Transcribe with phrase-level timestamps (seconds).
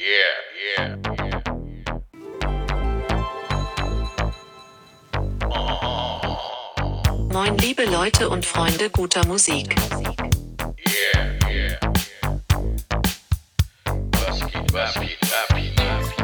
[0.00, 0.16] Yeah,
[0.78, 0.96] yeah.
[7.30, 9.74] Moin liebe Leute und Freunde guter Musik.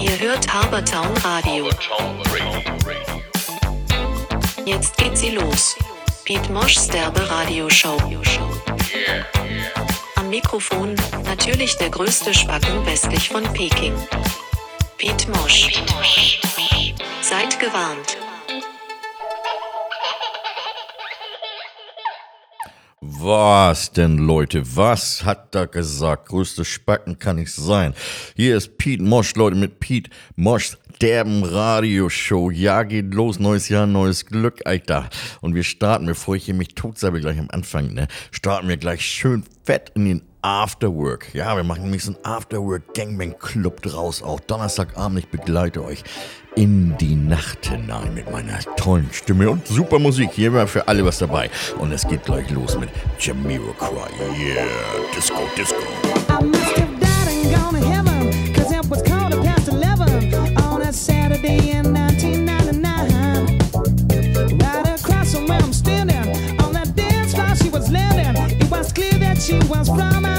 [0.01, 1.69] Ihr hört Habertown Radio.
[4.65, 5.77] Jetzt geht sie los.
[6.25, 7.99] Piet Mosch Sterbe Radio Show.
[8.95, 9.36] Yeah.
[10.27, 13.95] Am Mikrofon natürlich der größte Spacken westlich von Peking.
[14.99, 15.71] Piet Mosch.
[17.23, 18.17] Seid gewarnt.
[23.01, 24.63] Was denn, Leute?
[24.75, 26.27] Was hat da gesagt?
[26.31, 27.95] Größte Spacken kann ich sein.
[28.35, 32.51] Hier ist Pete Mosch, Leute, mit Pete Moschs derben Radioshow.
[32.51, 35.09] Ja, geht los, neues Jahr, neues Glück, Alter.
[35.41, 39.03] Und wir starten, bevor ich hier mich totsabe gleich am Anfang, ne, starten wir gleich
[39.03, 41.35] schön fett in den Afterwork.
[41.35, 44.23] Ja, wir machen nämlich so einen Afterwork Gangbang Club draus.
[44.23, 46.05] Auch Donnerstagabend, ich begleite euch
[46.55, 50.31] in die Nacht hinein mit meiner tollen Stimme und super Musik.
[50.33, 51.51] Hier war für alle was dabei.
[51.79, 54.09] Und es geht gleich los mit Jamiroquai.
[54.39, 54.67] Yeah,
[55.15, 56.06] Disco, Disco.
[69.47, 70.36] she was from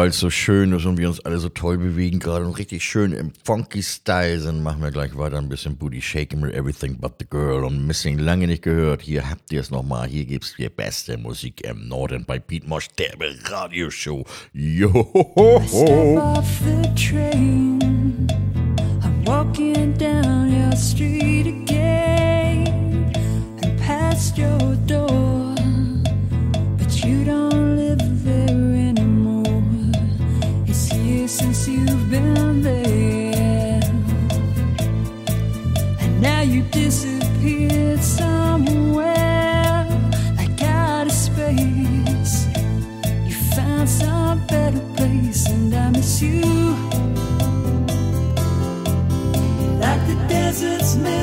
[0.00, 2.82] weil es so schön ist und wir uns alle so toll bewegen gerade und richtig
[2.82, 6.96] schön im funky Style sind, machen wir gleich weiter ein bisschen Booty Shaking with Everything
[6.96, 9.02] But the Girl und Missing lange nicht gehört.
[9.02, 10.08] Hier habt ihr es nochmal.
[10.08, 13.12] Hier gibt's die beste Musik im Norden bei Pete Mosch, der.
[14.54, 15.62] Johoho.
[15.68, 18.26] Step off the train.
[19.02, 23.12] I'm walking down your street again.
[23.60, 25.19] Now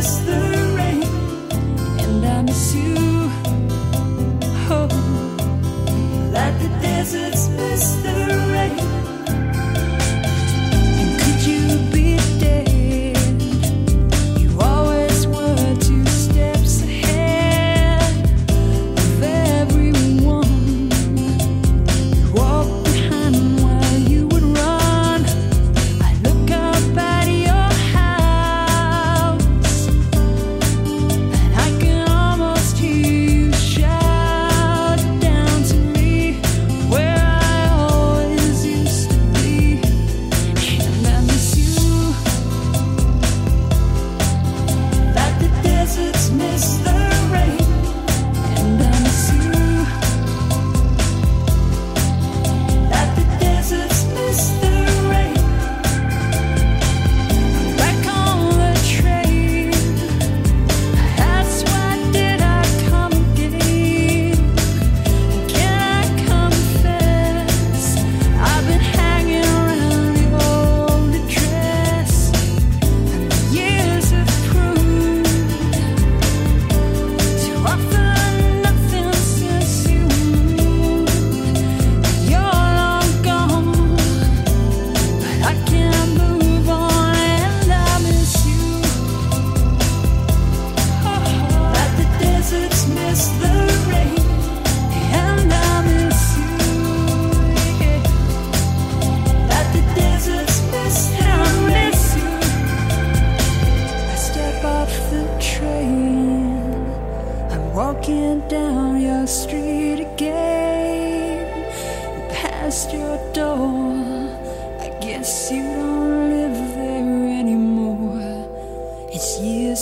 [0.07, 0.56] It's the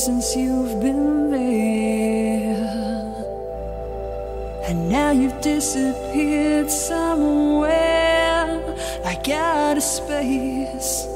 [0.05, 2.53] since you've been there.
[4.67, 8.45] And now you've disappeared somewhere
[9.03, 11.07] like out of space.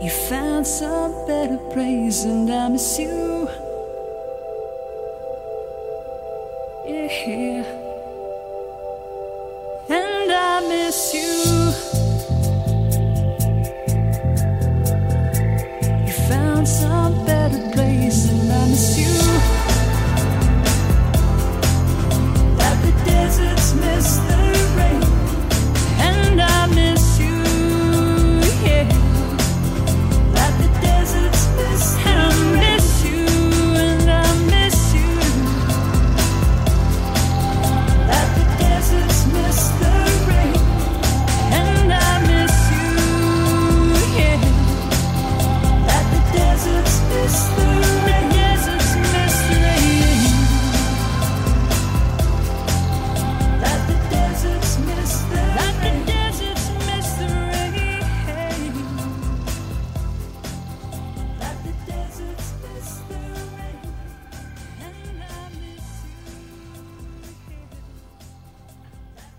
[0.00, 3.33] You found some better place, and I miss you.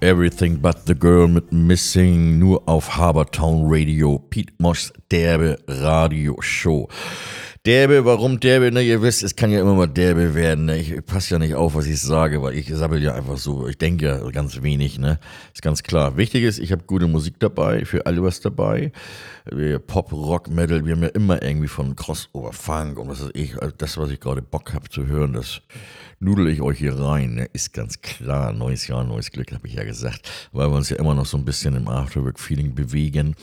[0.05, 4.19] Everything But the Girl mit Missing, nur auf Habertown Radio.
[4.19, 6.87] Pete Moschs derbe Radioshow.
[7.65, 8.71] Derbe, warum derbe?
[8.71, 10.65] Ne, ihr wisst, es kann ja immer mal derbe werden.
[10.65, 10.77] Ne?
[10.77, 13.67] Ich passe ja nicht auf, was ich sage, weil ich sabbel ja einfach so.
[13.67, 15.19] Ich denke ja ganz wenig, ne?
[15.51, 16.15] Ist ganz klar.
[16.15, 18.91] Wichtig ist, ich habe gute Musik dabei, für alle was dabei.
[19.87, 23.59] Pop, Rock, Metal, wir haben ja immer irgendwie von Crossover, Funk und was weiß ich.
[23.59, 25.61] Also das, was ich gerade Bock habe zu hören, das
[26.19, 27.33] nudel ich euch hier rein.
[27.33, 27.49] Ne?
[27.53, 28.53] Ist ganz klar.
[28.53, 30.29] Neues Jahr, neues Glück, habe ich ja gesagt.
[30.51, 33.35] Weil wir uns ja immer noch so ein bisschen im Afterwork-Feeling bewegen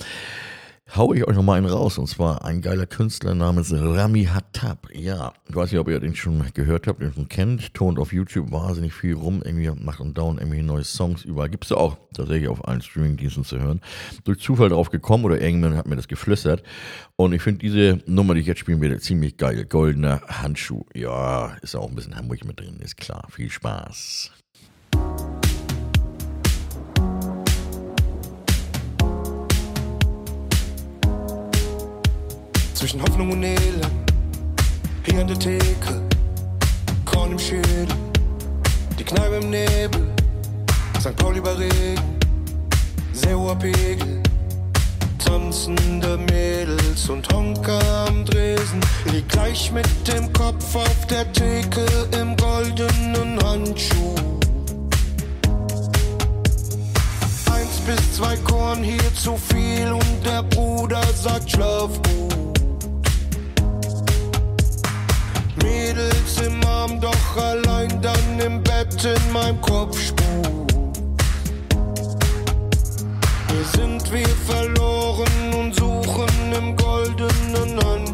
[0.95, 1.99] hau ich euch noch mal einen raus.
[1.99, 4.89] Und zwar ein geiler Künstler namens Rami Hattab.
[4.93, 7.75] Ja, ich weiß nicht, ob ihr den schon gehört habt, den schon kennt.
[7.75, 9.43] Turnt auf YouTube wahnsinnig viel rum.
[9.45, 11.49] Irgendwie macht und down irgendwie neue Songs überall.
[11.49, 13.81] Gibt es auch tatsächlich auf allen Streamingdiensten zu hören.
[14.25, 16.63] Durch Zufall drauf gekommen oder irgendjemand hat mir das geflüstert.
[17.17, 19.65] Und ich finde diese Nummer, die ich jetzt spielen werde, ziemlich geil.
[19.65, 20.85] Goldener Handschuh.
[20.95, 23.27] Ja, ist auch ein bisschen Hamburg mit drin, ist klar.
[23.31, 24.31] Viel Spaß.
[32.83, 33.87] Zwischen Hoffnung und Elend
[35.05, 36.03] hing an der Theke,
[37.05, 37.87] Korn im Schädel,
[38.99, 40.09] die Kneipe im Nebel,
[40.99, 41.15] St.
[41.15, 42.19] Pauli bei Regen,
[43.13, 44.21] sehr hoher Pegel,
[45.25, 48.81] tanzende Mädels und Honker am Dresen.
[49.13, 51.87] Lieg gleich mit dem Kopf auf der Theke
[52.21, 54.17] im goldenen Handschuh.
[57.49, 62.62] Eins bis zwei Korn hier zu viel und der Bruder sagt schlaf gut.
[65.57, 70.69] Mädels im Arm, doch allein dann im Bett in meinem Kopf spuk.
[73.49, 78.12] Hier sind wir verloren und suchen im goldenen Handschuh.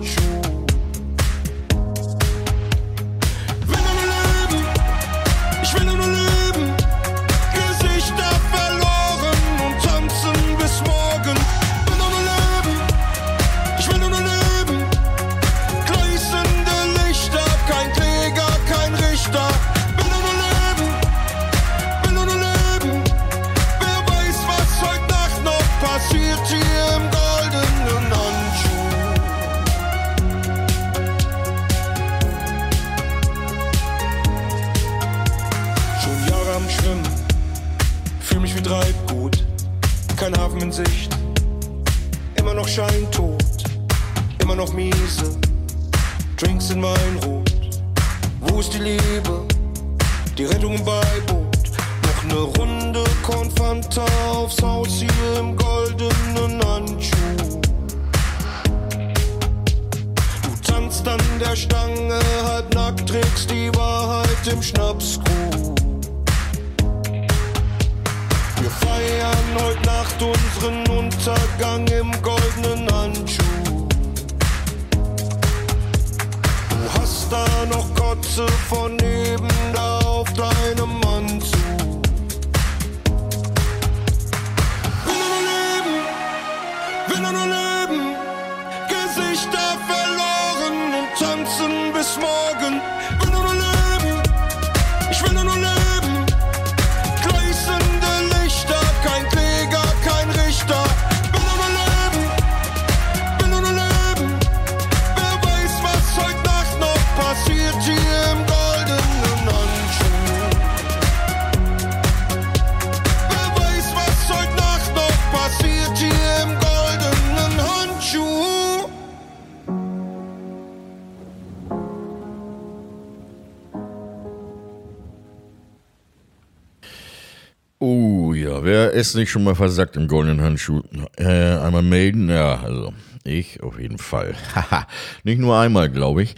[128.98, 130.82] Ist nicht schon mal versackt im goldenen Handschuh?
[131.16, 132.28] Äh, einmal melden?
[132.28, 132.92] Ja, also
[133.24, 134.34] ich auf jeden Fall.
[134.54, 134.86] Haha,
[135.24, 136.34] nicht nur einmal, glaube ich.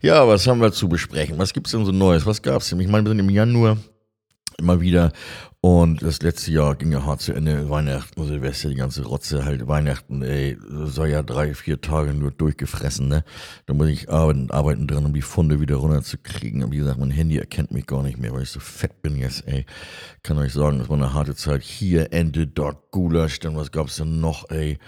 [0.00, 1.38] Ja, was haben wir zu besprechen?
[1.38, 2.26] Was gibt's denn so Neues?
[2.26, 2.80] Was gab's denn?
[2.80, 3.78] Ich meine, wir sind im Januar
[4.58, 5.12] immer wieder
[5.60, 7.68] und das letzte Jahr ging ja hart zu Ende.
[7.70, 9.68] Weihnachten, Silvester, die ganze Rotze halt.
[9.68, 13.24] Weihnachten, ey, war ja drei, vier Tage nur durchgefressen, ne?
[13.66, 16.64] Da muss ich arbeiten, arbeiten dran, um die Funde wieder runterzukriegen.
[16.64, 19.16] Und wie gesagt, mein Handy erkennt mich gar nicht mehr, weil ich so fett bin
[19.16, 19.66] jetzt, ey.
[20.22, 21.62] Kann euch sagen, das war eine harte Zeit.
[21.62, 24.78] Hier, Ente, dort, Gulasch, dann was gab's denn noch, ey?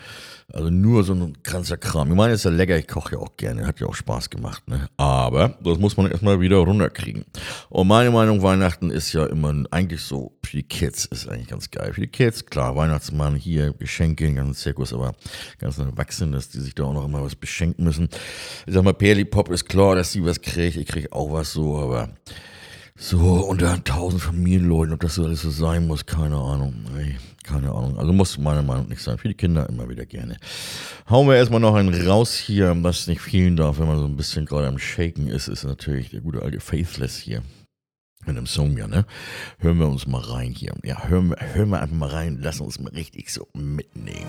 [0.53, 2.09] Also nur so ein ganzer Kram.
[2.11, 4.69] Ich meine, ist ja lecker, ich koche ja auch gerne, hat ja auch Spaß gemacht,
[4.69, 4.89] ne?
[4.97, 7.25] Aber das muss man erstmal wieder runterkriegen.
[7.69, 11.71] Und meine Meinung, Weihnachten ist ja immer eigentlich so, für die Kids ist eigentlich ganz
[11.71, 11.93] geil.
[11.93, 15.15] Für die Kids, klar, Weihnachtsmann hier, Geschenke, den ganzen Zirkus, aber
[15.59, 18.09] ganz Erwachsene, dass die sich da auch noch immer was beschenken müssen.
[18.67, 21.53] Ich sag mal, Perli Pop ist klar, dass sie was kriegt, ich krieg auch was
[21.53, 22.11] so, aber
[22.99, 26.75] so unter tausend Familienleuten, ob das so alles so sein muss, keine Ahnung.
[26.97, 27.99] Ey, keine Ahnung.
[27.99, 29.19] Also muss meiner Meinung nach nicht sein.
[29.19, 30.39] Für die Kinder immer wieder gerne.
[31.09, 34.17] Hauen wir erstmal noch einen raus hier, was nicht fehlen darf, wenn man so ein
[34.17, 37.43] bisschen gerade am Shaken ist, ist natürlich der gute alte Faithless hier.
[38.27, 39.07] Mit einem Song, ja, ne?
[39.59, 40.75] Hören wir uns mal rein hier.
[40.83, 44.27] Ja, hören wir, hören wir einfach mal rein, lassen uns mal richtig so mitnehmen.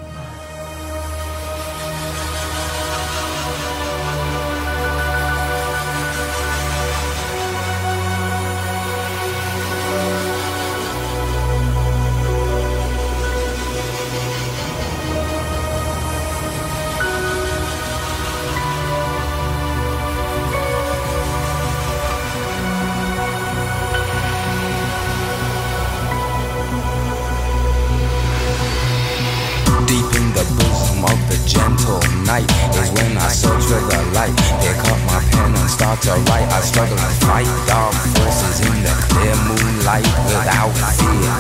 [36.08, 36.48] To write.
[36.54, 41.34] I struggle to fight dark forces in the clear moonlight without fear.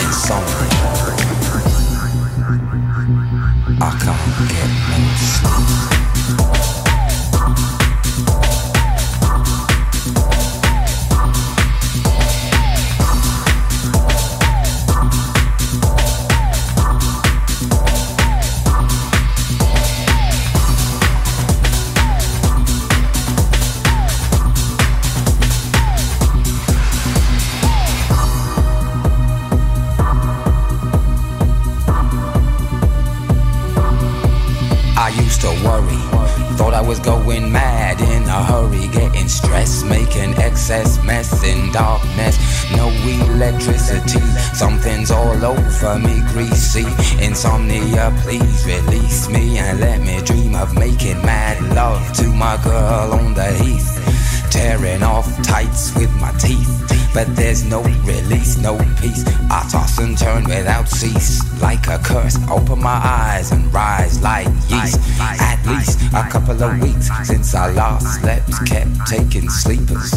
[0.00, 0.86] Insomnia.
[3.80, 5.76] I can't get no sleep.
[45.46, 46.86] Over me, greasy.
[47.24, 53.12] Insomnia, please release me and let me dream of making mad love to my girl
[53.12, 53.92] on the heath.
[54.50, 59.24] Tearing off tights with my teeth, but there's no release, no peace.
[59.50, 62.36] I toss and turn without cease, like a curse.
[62.50, 65.00] Open my eyes and rise like yeast.
[65.20, 70.14] At least a couple of weeks since I last slept, kept taking sleepers.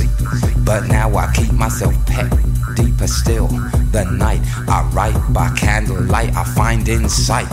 [0.65, 2.31] But now I keep myself pet
[2.75, 3.47] deeper still.
[3.91, 7.47] The night I write by candlelight, I find insight,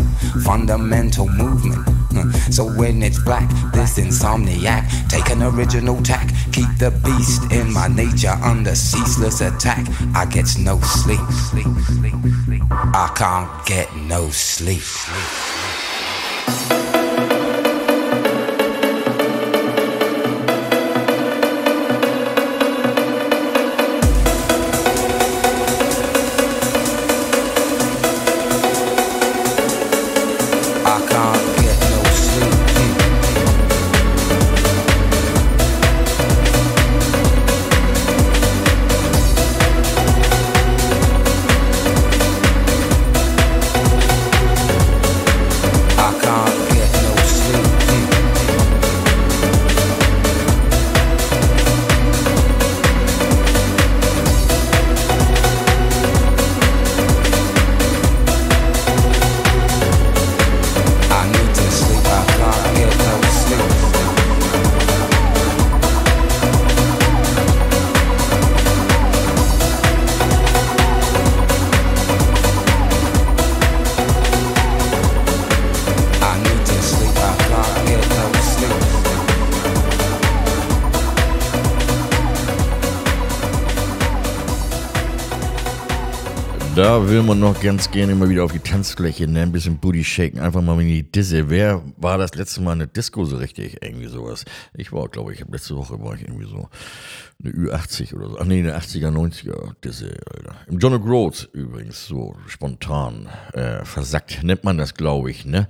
[0.44, 1.86] fundamental movement.
[2.50, 7.88] So when it's black, this insomniac, take an original tack, keep the beast in my
[7.88, 9.86] nature under ceaseless attack.
[10.14, 11.20] I get no sleep.
[11.30, 12.14] sleep, sleep.
[12.94, 14.82] I can't get no sleep.
[16.48, 16.75] I
[87.08, 89.42] will man noch ganz gerne mal wieder auf die Tanzfläche, ne?
[89.42, 91.48] ein bisschen Booty shaken, einfach mal in die Disse.
[91.48, 93.76] Wer war das letzte Mal in der Disco so richtig?
[93.80, 94.44] Irgendwie sowas.
[94.74, 96.68] Ich war, glaube ich, letzte Woche war ich irgendwie so
[97.42, 98.38] eine Ü80 oder so.
[98.40, 100.56] Ach nee, eine 80er, 90er Disse, Alter.
[100.66, 105.68] Im John O'Groats übrigens, so spontan äh, versackt, nennt man das, glaube ich, ne?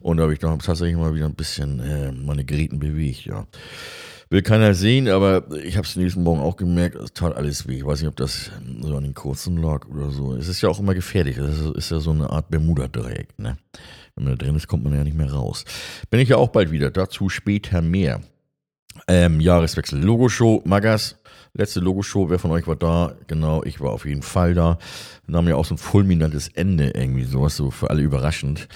[0.00, 3.46] Und da habe ich doch tatsächlich mal wieder ein bisschen äh, meine Geräten bewegt, ja.
[4.30, 7.76] Will keiner sehen, aber ich habe es nächsten Morgen auch gemerkt, es tat alles weh.
[7.76, 10.34] Ich weiß nicht, ob das so an den kurzen lag oder so.
[10.34, 11.36] Es ist ja auch immer gefährlich.
[11.36, 13.38] Das ist, ja so eine Art Bermuda-Dreieck.
[13.38, 13.58] Ne?
[14.14, 15.64] Wenn man da drin ist, kommt man ja nicht mehr raus.
[16.10, 16.90] Bin ich ja auch bald wieder.
[16.90, 18.20] Dazu später mehr.
[19.08, 20.02] Ähm, Jahreswechsel.
[20.02, 21.16] Logoshow, Magas.
[21.52, 23.14] Letzte Logoshow, wer von euch war da?
[23.26, 24.78] Genau, ich war auf jeden Fall da.
[25.32, 28.68] Haben ja auch so ein fulminantes Ende irgendwie, sowas so für alle überraschend.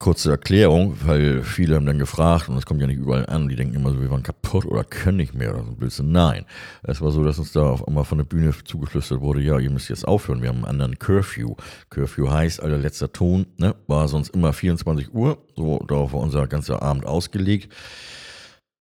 [0.00, 3.54] Kurze Erklärung, weil viele haben dann gefragt, und das kommt ja nicht überall an, die
[3.54, 6.10] denken immer so, wir waren kaputt oder können nicht mehr oder so Blödsinn.
[6.10, 6.46] Nein,
[6.82, 9.70] es war so, dass uns da auf einmal von der Bühne zugeflüstert wurde, ja, ihr
[9.70, 11.54] müsst jetzt aufhören, wir haben einen anderen Curfew.
[11.90, 16.46] Curfew heißt, alter letzter Ton, ne, war sonst immer 24 Uhr, so darauf war unser
[16.46, 17.70] ganzer Abend ausgelegt.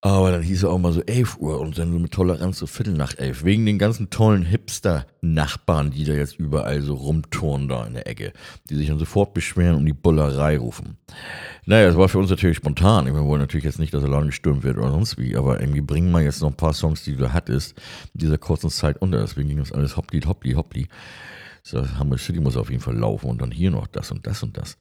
[0.02, 2.68] Aber dann hieß es auch mal so 11 Uhr und dann so mit Toleranz so
[2.68, 3.44] Viertel nach elf.
[3.44, 8.32] Wegen den ganzen tollen Hipster-Nachbarn, die da jetzt überall so rumturnen da in der Ecke.
[8.70, 10.98] Die sich dann sofort beschweren und die Bullerei rufen.
[11.66, 13.08] Naja, das war für uns natürlich spontan.
[13.08, 15.36] Wir wollen natürlich jetzt nicht, dass der Laden gestürmt wird oder sonst wie.
[15.36, 17.78] Aber irgendwie bringen wir jetzt noch ein paar Songs, die du hattest,
[18.14, 19.20] in dieser kurzen Zeit unter.
[19.20, 20.88] Deswegen ging das alles hoppli, hoppli, hoppli.
[21.62, 24.44] So, Hammer City muss auf jeden Fall laufen und dann hier noch das und das
[24.44, 24.78] und das.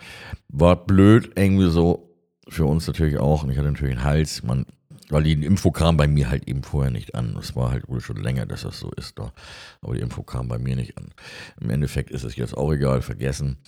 [0.48, 2.14] War blöd, irgendwie so
[2.48, 3.42] für uns natürlich auch.
[3.42, 4.44] Und ich hatte natürlich einen Hals.
[4.44, 4.64] Man
[5.10, 7.36] weil die Info kam bei mir halt eben vorher nicht an.
[7.38, 9.32] Es war halt wohl schon länger, dass das so ist da.
[9.80, 11.12] Aber die Info kam bei mir nicht an.
[11.60, 13.58] Im Endeffekt ist es jetzt auch egal, vergessen.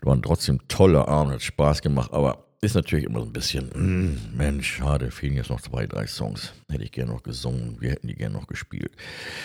[0.00, 3.70] War ein trotzdem toller Abend, hat Spaß gemacht, aber ist natürlich immer so ein bisschen,
[3.74, 6.52] mm, Mensch, schade, fehlen jetzt noch zwei, drei Songs.
[6.70, 8.92] Hätte ich gerne noch gesungen, wir hätten die gerne noch gespielt.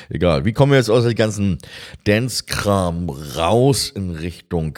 [0.10, 1.58] Egal, wie kommen wir jetzt aus dem ganzen
[2.04, 4.78] Dance-Kram raus in Richtung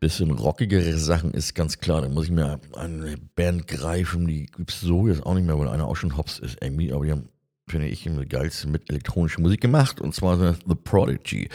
[0.00, 2.02] bisschen rockigere Sachen ist ganz klar.
[2.02, 5.58] Da muss ich mir eine Band greifen, die gibt es so jetzt auch nicht mehr,
[5.58, 7.28] weil einer auch schon Hops ist irgendwie, aber die haben,
[7.68, 11.48] finde ich, die geilste mit elektronischer Musik gemacht und zwar The Prodigy.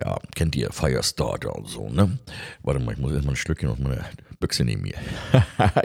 [0.00, 2.18] Ja, kennt ihr Firestarter und so, ne?
[2.62, 4.04] Warte mal, ich muss erstmal ein Stückchen aus meiner
[4.40, 4.98] Büchse nehmen hier.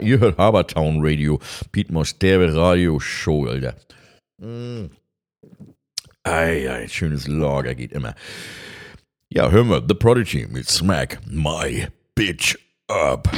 [0.00, 1.38] ihr hört Habertown Radio,
[1.70, 3.76] Pete Mosch, der Radio Show, Alter.
[4.38, 4.86] Mm.
[6.24, 8.14] Ei, ei, schönes Lager geht immer.
[9.28, 12.56] Ja, hören wir The Prodigy mit Smack My Bitch
[12.88, 13.30] Up.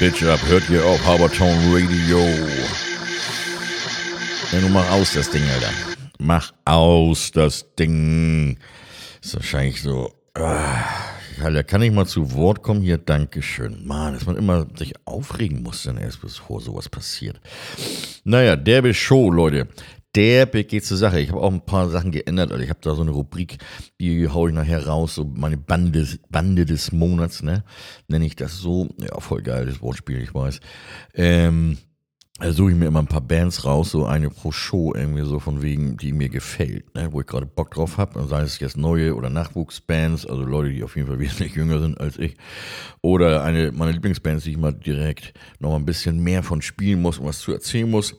[0.00, 0.40] Bitch up.
[0.48, 2.20] Hört ihr auf Habertown Radio.
[4.50, 5.70] Ja, nun mach aus das Ding, Alter.
[6.18, 8.56] Mach aus das Ding.
[9.22, 10.10] Ist wahrscheinlich so.
[10.32, 10.84] Ah,
[11.42, 12.96] Alter, kann ich mal zu Wort kommen hier?
[12.96, 13.86] Dankeschön.
[13.86, 17.38] Mann, dass man immer sich aufregen muss, dann erst bevor sowas passiert.
[18.24, 19.68] Naja, derbe Show, Leute.
[20.16, 21.20] Derbe geht zur Sache.
[21.20, 22.50] Ich habe auch ein paar Sachen geändert.
[22.50, 23.58] Also ich habe da so eine Rubrik,
[24.00, 27.64] die hau ich nachher raus, so meine Bande, Bande des Monats, ne?
[28.08, 28.88] Nenne ich das so.
[28.98, 30.60] Ja, voll geil, das Wortspiel, ich weiß.
[31.14, 31.78] Ähm,
[32.40, 35.40] da suche ich mir immer ein paar Bands raus, so eine pro Show irgendwie so
[35.40, 37.12] von wegen, die mir gefällt, ne?
[37.12, 38.18] wo ich gerade Bock drauf habe.
[38.18, 41.80] Und sei es jetzt neue oder Nachwuchsbands, also Leute, die auf jeden Fall wesentlich jünger
[41.80, 42.36] sind als ich.
[43.02, 47.18] Oder eine meiner Lieblingsbands, die ich mal direkt noch ein bisschen mehr von spielen muss
[47.18, 48.14] und was zu erzählen muss.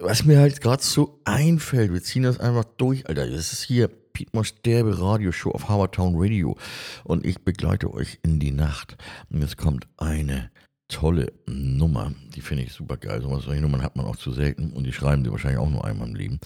[0.00, 3.28] Was mir halt gerade so einfällt, wir ziehen das einfach durch, Alter.
[3.28, 6.56] Das ist hier Piet Mosch Derbe Radioshow auf Harvardtown Radio.
[7.02, 8.96] Und ich begleite euch in die Nacht.
[9.28, 10.52] Und jetzt kommt eine
[10.86, 12.12] tolle Nummer.
[12.34, 13.22] Die finde ich super geil.
[13.22, 15.84] So solche Nummern hat man auch zu selten und die schreiben sie wahrscheinlich auch nur
[15.84, 16.38] einmal im Leben.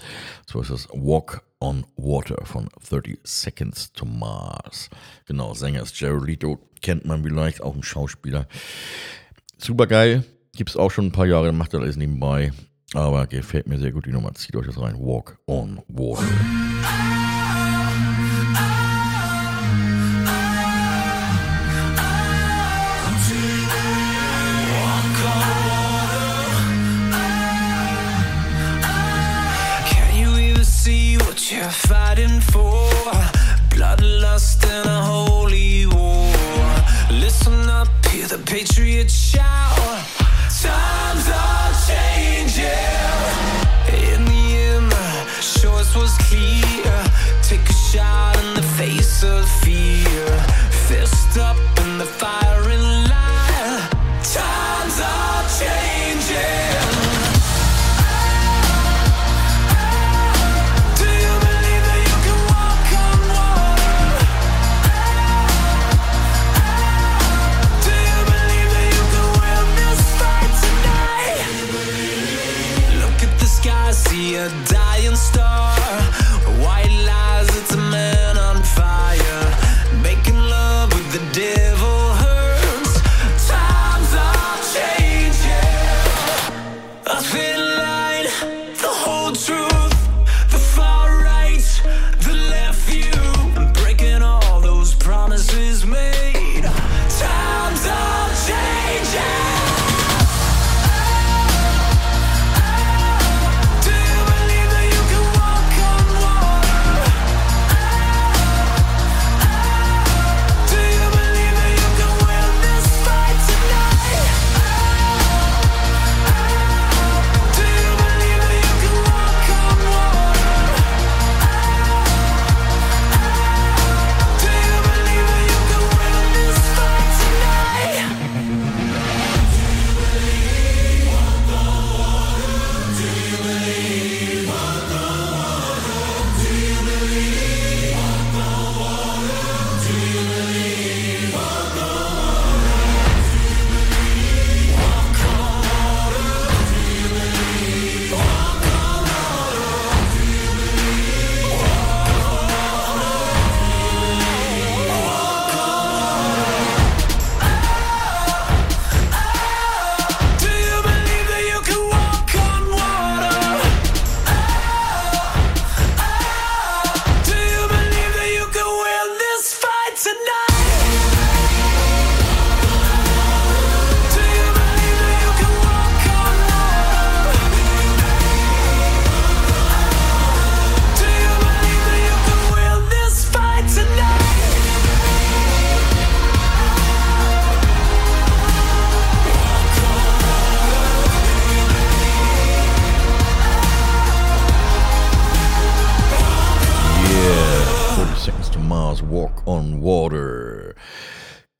[0.46, 4.88] So ist das Walk on Water von 30 Seconds to Mars.
[5.26, 8.48] Genau, Sänger ist Geraldito, kennt man vielleicht, auch ein Schauspieler.
[9.58, 12.50] Super geil, gibt es auch schon ein paar Jahre, macht alles nebenbei.
[12.94, 14.34] Aber gefällt mir sehr gut die Nummer.
[14.34, 14.96] Zieht euch das rein.
[14.98, 16.22] Walk on Water.
[29.88, 32.90] Can you even see what you're fighting for?
[33.70, 36.30] Bloodlust and a holy war.
[37.10, 39.42] Listen up, hear the patriots shout.
[40.60, 42.21] Times are changing.
[47.92, 50.26] Shot in the face of fear.
[50.88, 52.80] Fist up in the firing
[53.12, 53.80] line.
[54.22, 56.72] Times are changing.
[74.12, 74.71] Do you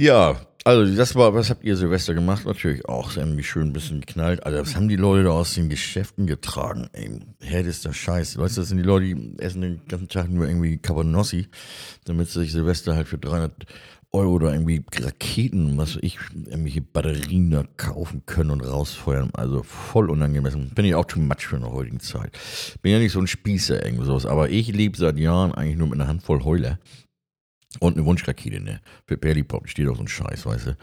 [0.02, 0.34] Ja,
[0.64, 2.44] also das war, was habt ihr Silvester gemacht?
[2.44, 4.44] Natürlich auch irgendwie schön ein bisschen geknallt.
[4.44, 6.88] Also was haben die Leute da aus den Geschäften getragen?
[6.92, 8.36] Ey, härtester Scheiß.
[8.36, 11.46] Weißt du, das sind die Leute, die essen den ganzen Tag nur irgendwie Cabanossi,
[12.04, 13.64] damit sie sich Silvester halt für 300
[14.10, 19.30] Euro oder irgendwie Raketen, was ich, irgendwelche Batterien da kaufen können und rausfeuern.
[19.34, 20.70] Also voll unangemessen.
[20.74, 22.36] Bin ich auch too much für in der heutigen Zeit.
[22.82, 25.86] Bin ja nicht so ein Spießer irgendwie sowas, aber ich lebe seit Jahren eigentlich nur
[25.86, 26.80] mit einer Handvoll Heuler.
[27.80, 28.80] Und eine Wunschrakete, ne?
[29.06, 30.76] Für Perlipop steht auch so ein Scheiß, weißt du.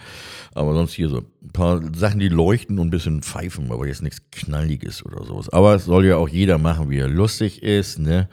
[0.56, 4.02] Aber sonst hier so ein paar Sachen, die leuchten und ein bisschen pfeifen, aber jetzt
[4.02, 5.50] nichts Knalliges oder sowas.
[5.50, 8.28] Aber es soll ja auch jeder machen, wie er lustig ist, ne?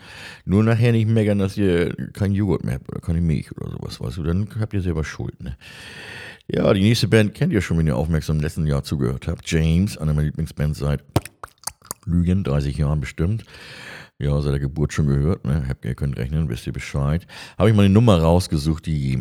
[0.44, 4.00] Nur nachher nicht meckern, dass ihr kein Joghurt mehr habt oder keine Milch oder sowas,
[4.00, 4.22] weißt du.
[4.22, 5.56] Dann habt ihr selber Schuld, ne?
[6.48, 9.50] Ja, die nächste Band kennt ihr schon, wenn ihr aufmerksam im letzten Jahr zugehört habt.
[9.50, 11.02] James, eine meiner Lieblingsbands seit
[12.06, 13.44] Lügen, 30 Jahren bestimmt.
[14.18, 15.64] Ja, seit der Geburt schon gehört, ne?
[15.68, 17.26] Habt ihr könnt rechnen, wisst ihr Bescheid.
[17.58, 19.20] Habe ich mal eine Nummer rausgesucht, die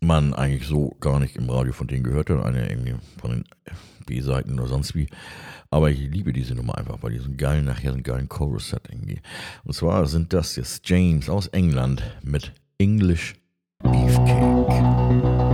[0.00, 2.44] man eigentlich so gar nicht im Radio von denen gehört hat.
[2.44, 3.44] Eine irgendwie von den
[4.06, 5.08] B-Seiten oder sonst wie.
[5.70, 8.28] Aber ich liebe diese Nummer einfach, weil die so einen geilen, nachher so einen geilen
[8.28, 9.20] Chorus hat irgendwie.
[9.64, 13.34] Und zwar sind das jetzt James aus England mit English
[13.82, 15.45] Beefcake.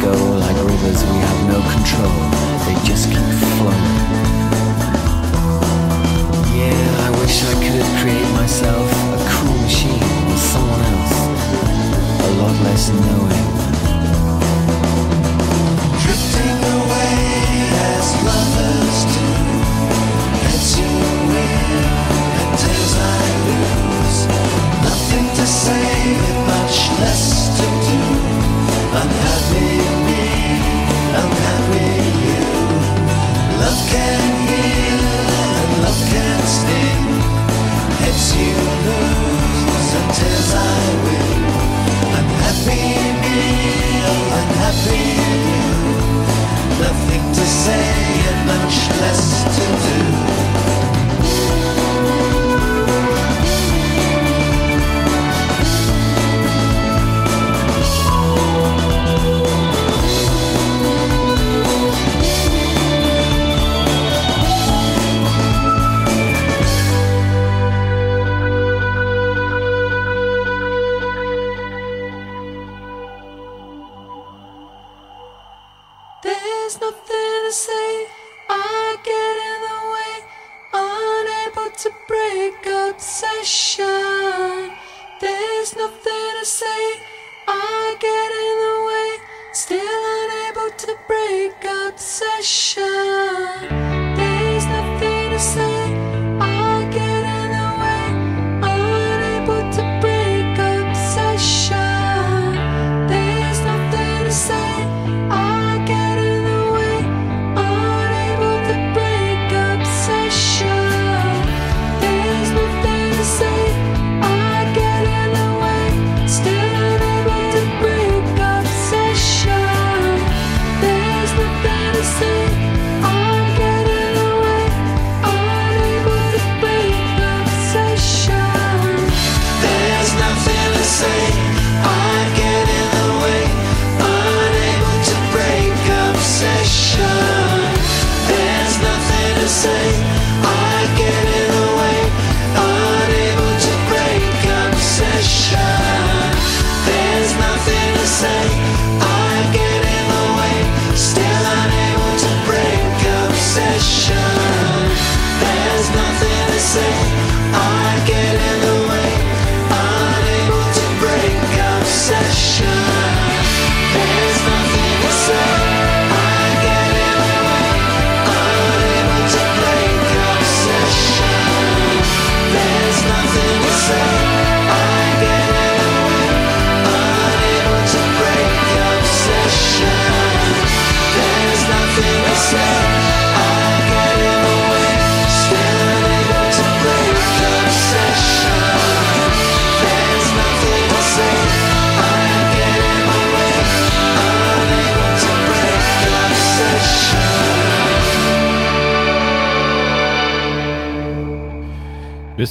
[0.00, 2.16] Go, like rivers we have no control.
[2.64, 3.39] They just keep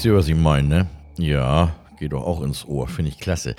[0.09, 0.87] Ihr, was ich meine, ne?
[1.19, 3.55] Ja, geht doch auch ins Ohr, finde ich klasse.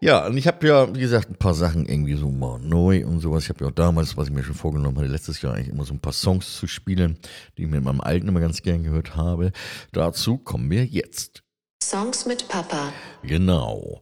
[0.00, 3.20] Ja, und ich habe ja, wie gesagt, ein paar Sachen irgendwie so mal neu und
[3.20, 3.44] sowas.
[3.44, 5.84] Ich habe ja auch damals, was ich mir schon vorgenommen hatte, letztes Jahr eigentlich immer
[5.84, 7.16] so ein paar Songs zu spielen,
[7.56, 9.52] die ich mit meinem Alten immer ganz gern gehört habe.
[9.92, 11.44] Dazu kommen wir jetzt.
[11.80, 12.92] Songs mit Papa.
[13.22, 14.00] Genau.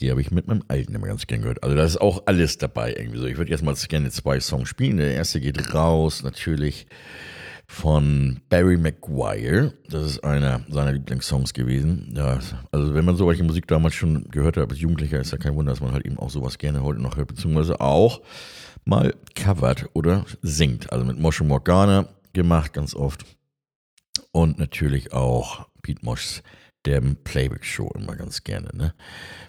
[0.00, 1.62] Die habe ich mit meinem Alten immer ganz gern gehört.
[1.62, 3.26] Also da ist auch alles dabei irgendwie so.
[3.26, 4.96] Ich würde jetzt mal gerne zwei Songs spielen.
[4.96, 6.86] Der erste geht raus, natürlich
[7.72, 9.72] von Barry Maguire.
[9.88, 12.12] Das ist einer seiner Lieblingssongs gewesen.
[12.14, 12.38] Ja,
[12.70, 15.72] also wenn man solche Musik damals schon gehört hat als Jugendlicher, ist ja kein Wunder,
[15.72, 18.20] dass man halt eben auch sowas gerne heute noch hört, beziehungsweise auch
[18.84, 20.92] mal covert oder singt.
[20.92, 23.24] Also mit Moshe Morgana gemacht ganz oft.
[24.32, 26.42] Und natürlich auch Pete Moschs
[26.86, 28.68] derben Playback-Show immer ganz gerne.
[28.74, 28.94] Ne?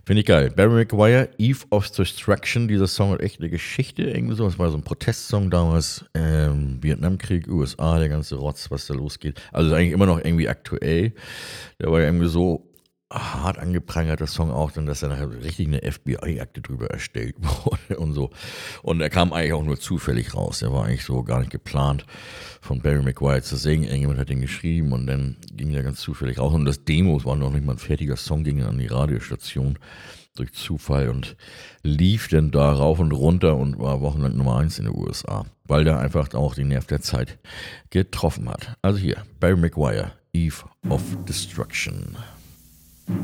[0.05, 0.51] Finde ich geil.
[0.51, 4.45] Barry McGuire, Eve of Destruction, dieser Song hat echt eine Geschichte, irgendwie so.
[4.45, 9.41] Es war so ein Protestsong damals, ähm, Vietnamkrieg, USA, der ganze Rotz, was da losgeht.
[9.51, 11.13] Also eigentlich immer noch irgendwie aktuell.
[11.79, 12.72] Der war ja irgendwie so
[13.13, 17.99] hart angeprangert, der Song auch, dann, dass er nachher richtig eine FBI-Akte drüber erstellt wurde
[17.99, 18.31] und so.
[18.81, 20.59] Und er kam eigentlich auch nur zufällig raus.
[20.59, 22.05] Der war eigentlich so gar nicht geplant,
[22.61, 23.83] von Barry McGuire zu singen.
[23.83, 26.53] Irgendjemand hat den geschrieben und dann ging der ganz zufällig raus.
[26.53, 29.77] Und das Demo war noch nicht mal ein fertiger Song, ging an die Radiostation
[30.35, 31.35] durch Zufall und
[31.83, 35.83] lief dann da rauf und runter und war wochenlang Nummer eins in den USA, weil
[35.83, 37.37] der einfach auch den Nerv der Zeit
[37.91, 38.75] getroffen hat.
[38.81, 42.17] Also hier, Barry McGuire, Eve of Destruction.
[43.05, 43.15] The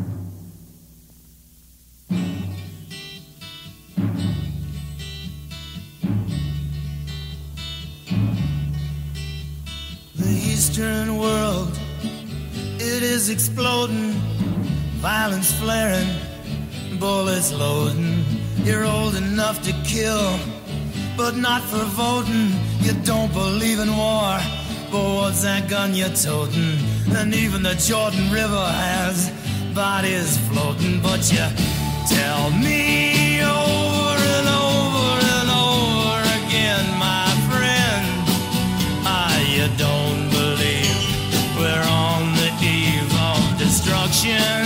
[10.27, 11.80] Eastern world,
[12.75, 14.11] it is exploding,
[14.99, 16.07] violence flaring,
[16.99, 18.25] bullets loading.
[18.63, 20.38] You're old enough to kill,
[21.15, 22.51] but not for voting.
[22.82, 24.39] You don't believe in war,
[24.91, 26.77] but what's that gun you're toting?
[27.15, 29.32] And even the Jordan River has
[29.74, 31.45] bodies floating, but you
[32.07, 38.05] tell me over and over and over again, my friend.
[39.05, 40.99] Ah, you don't believe
[41.57, 44.65] we're on the eve of destruction.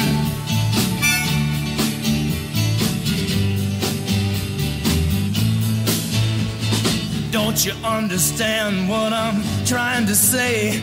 [7.32, 10.82] Don't you understand what I'm trying to say?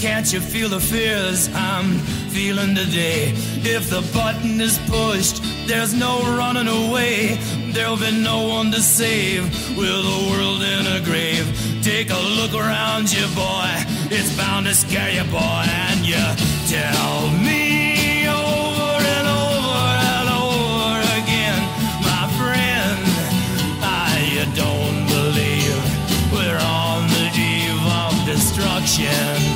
[0.00, 1.98] Can't you feel the fears I'm
[2.32, 3.32] feeling today?
[3.60, 7.36] If the button is pushed, there's no running away.
[7.72, 9.44] There'll be no one to save
[9.76, 11.44] with the world in a grave.
[11.82, 13.68] Take a look around you, boy.
[14.08, 15.64] It's bound to scare you, boy.
[15.68, 16.24] And you
[16.72, 19.84] tell me over and over
[20.16, 21.60] and over again,
[22.00, 22.98] my friend.
[23.84, 29.55] I you don't believe we're on the eve of destruction.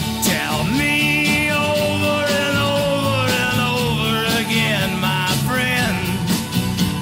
[0.31, 5.97] tell me over and over and over again, my friend.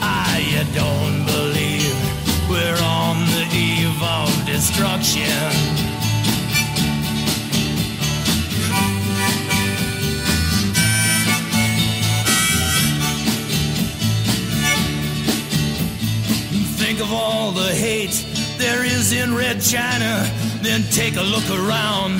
[0.02, 1.98] I you don't believe
[2.50, 5.42] we're on the eve of destruction.
[16.82, 18.26] Think of all the hate
[18.58, 20.12] there is in Red China.
[20.62, 22.20] Then take a look around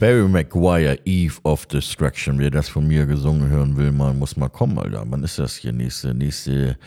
[0.00, 2.38] Barry Maguire, Eve of Destruction.
[2.38, 5.04] Wer das von mir gesungen hören will, man muss mal kommen, Alter.
[5.06, 5.74] Wann ist das hier?
[5.74, 6.78] Nächste, nächste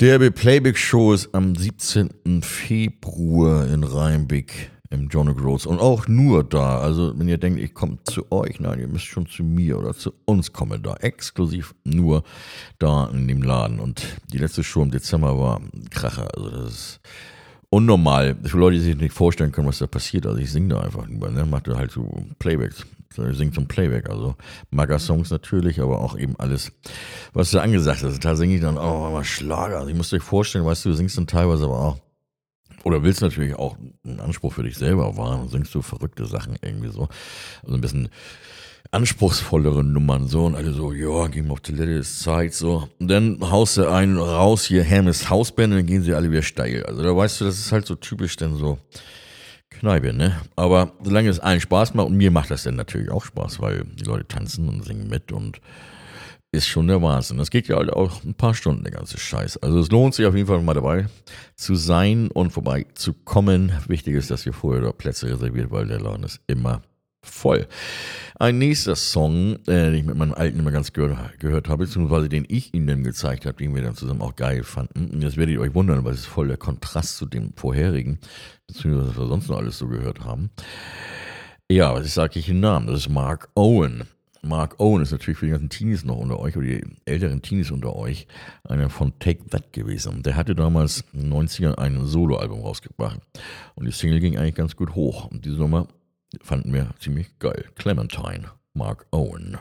[0.00, 2.42] Derby Playback Show ist am 17.
[2.42, 5.64] Februar in Rheinbeck im John Gross.
[5.64, 6.80] Und auch nur da.
[6.80, 9.94] Also, wenn ihr denkt, ich komme zu euch, nein, ihr müsst schon zu mir oder
[9.94, 10.94] zu uns kommen da.
[10.94, 12.24] Exklusiv nur
[12.80, 13.78] da in dem Laden.
[13.78, 14.02] Und
[14.32, 16.26] die letzte Show im Dezember war ein Kracher.
[16.36, 17.00] Also, das ist
[17.70, 18.36] unnormal.
[18.44, 20.26] Für Leute, die sich nicht vorstellen können, was da passiert.
[20.26, 21.44] Also ich singe da einfach nur, ne?
[21.44, 22.86] Mache halt so Playbacks.
[23.10, 24.36] Ich singe zum Playback, also
[24.70, 26.70] Maga-Songs natürlich, aber auch eben alles,
[27.32, 28.24] was da angesagt ist.
[28.24, 29.78] Da singe ich dann auch mal Schlager.
[29.78, 31.98] Also ich muss euch vorstellen, weißt du, du singst dann teilweise aber auch,
[32.84, 36.56] oder willst natürlich auch einen Anspruch für dich selber wahren und singst du verrückte Sachen
[36.60, 37.08] irgendwie so.
[37.62, 38.08] Also ein bisschen
[38.90, 42.88] anspruchsvollere Nummern so und alle so, ja, Game of the Little ist Zeit so.
[42.98, 46.42] Und dann haust du einen raus, hier Hermes Hausband und dann gehen sie alle wieder
[46.42, 46.84] steil.
[46.84, 48.78] Also da weißt du, das ist halt so typisch dann so
[49.70, 50.40] Kneipe, ne?
[50.56, 53.84] Aber solange es allen Spaß macht und mir macht das dann natürlich auch Spaß, weil
[53.84, 55.60] die Leute tanzen und singen mit und
[56.50, 57.36] ist schon der Wahnsinn.
[57.36, 59.58] Das geht ja halt auch ein paar Stunden, der ganze Scheiß.
[59.58, 61.06] Also es lohnt sich auf jeden Fall mal dabei
[61.56, 63.72] zu sein und vorbei zu kommen.
[63.86, 66.80] Wichtig ist, dass ihr vorher da Plätze reserviert, weil der Laden ist immer
[67.28, 67.66] voll.
[68.40, 72.28] Ein nächster Song, äh, den ich mit meinem Alten immer ganz gehört, gehört habe, beziehungsweise
[72.28, 75.10] den ich ihm dann gezeigt habe, den wir dann zusammen auch geil fanden.
[75.10, 78.18] Und jetzt werdet ihr euch wundern, weil es ist voll der Kontrast zu dem vorherigen,
[78.66, 80.50] beziehungsweise was wir sonst noch alles so gehört haben.
[81.70, 82.86] Ja, was sage ich den Namen?
[82.86, 84.04] Das ist Mark Owen.
[84.42, 87.70] Mark Owen ist natürlich für die ganzen Teenies noch unter euch, oder die älteren Teenies
[87.70, 88.26] unter euch,
[88.64, 90.22] einer von Take That gewesen.
[90.22, 93.20] Der hatte damals in den 90ern ein Soloalbum rausgebracht.
[93.74, 95.26] Und die Single ging eigentlich ganz gut hoch.
[95.26, 95.88] Und diese Nummer
[96.40, 97.64] fanden wir ziemlich geil.
[97.76, 99.58] Clementine, Mark Owen.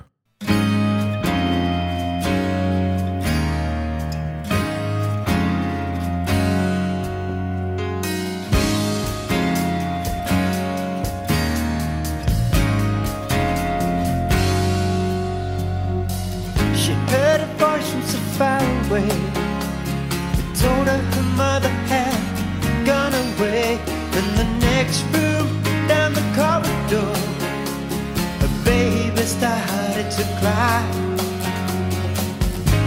[20.59, 23.74] Told her her mother had gone away.
[24.18, 25.26] In the next room,
[30.48, 30.88] started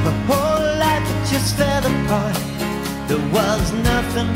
[0.04, 2.36] to whole life just fell apart.
[3.08, 4.30] There was nothing.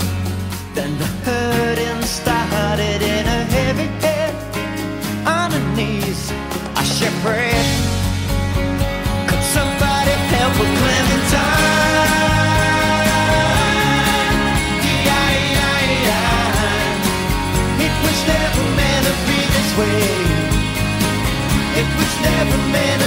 [0.77, 4.35] Then the hurting started in a heavy head.
[5.27, 6.22] On her knees,
[6.81, 7.68] I she prayed.
[9.29, 11.72] Could somebody help with Clementine?
[17.87, 20.35] It was never meant to be this way.
[21.81, 23.03] It was never meant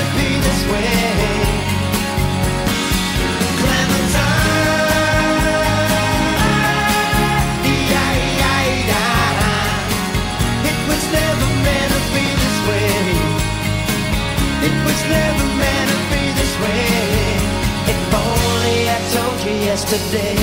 [19.97, 20.35] yesterday.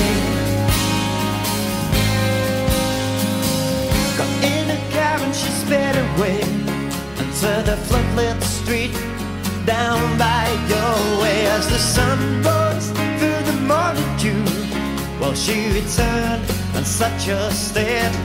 [4.17, 6.41] Got in a car and she sped away
[7.19, 8.93] onto the floodlit street
[9.65, 14.43] down by your way as the sun rose through the morning dew.
[15.19, 16.43] While she returned
[16.75, 18.15] in such a state.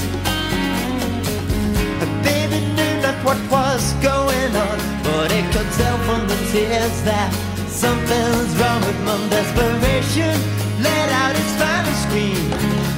[2.00, 7.02] Her baby knew not what was going on, but it could tell from the tears
[7.02, 7.30] that
[7.68, 9.28] something's wrong with mom.
[9.30, 12.50] Desperation let out its final scream,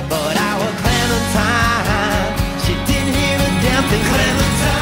[0.09, 2.31] but our Clementine,
[2.65, 4.05] she didn't hear a damn thing.
[4.11, 4.82] Clementine,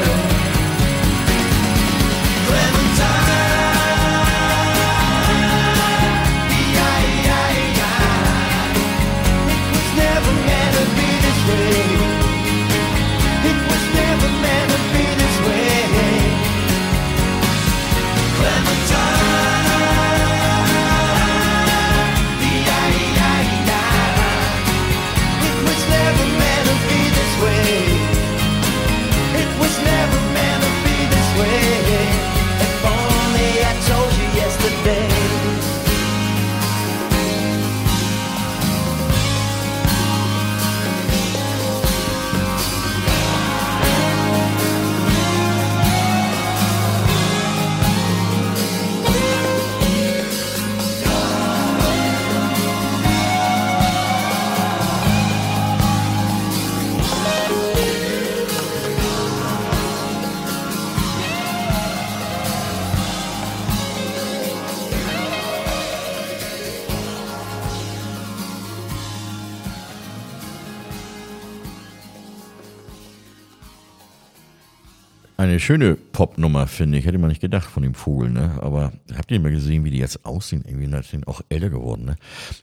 [75.61, 77.05] schöne Popnummer, finde ich.
[77.05, 78.57] Hätte man nicht gedacht von dem Vogel, ne?
[78.61, 80.63] Aber habt ihr mal gesehen, wie die jetzt aussehen?
[80.67, 82.15] Irgendwie sind auch älter geworden, ne?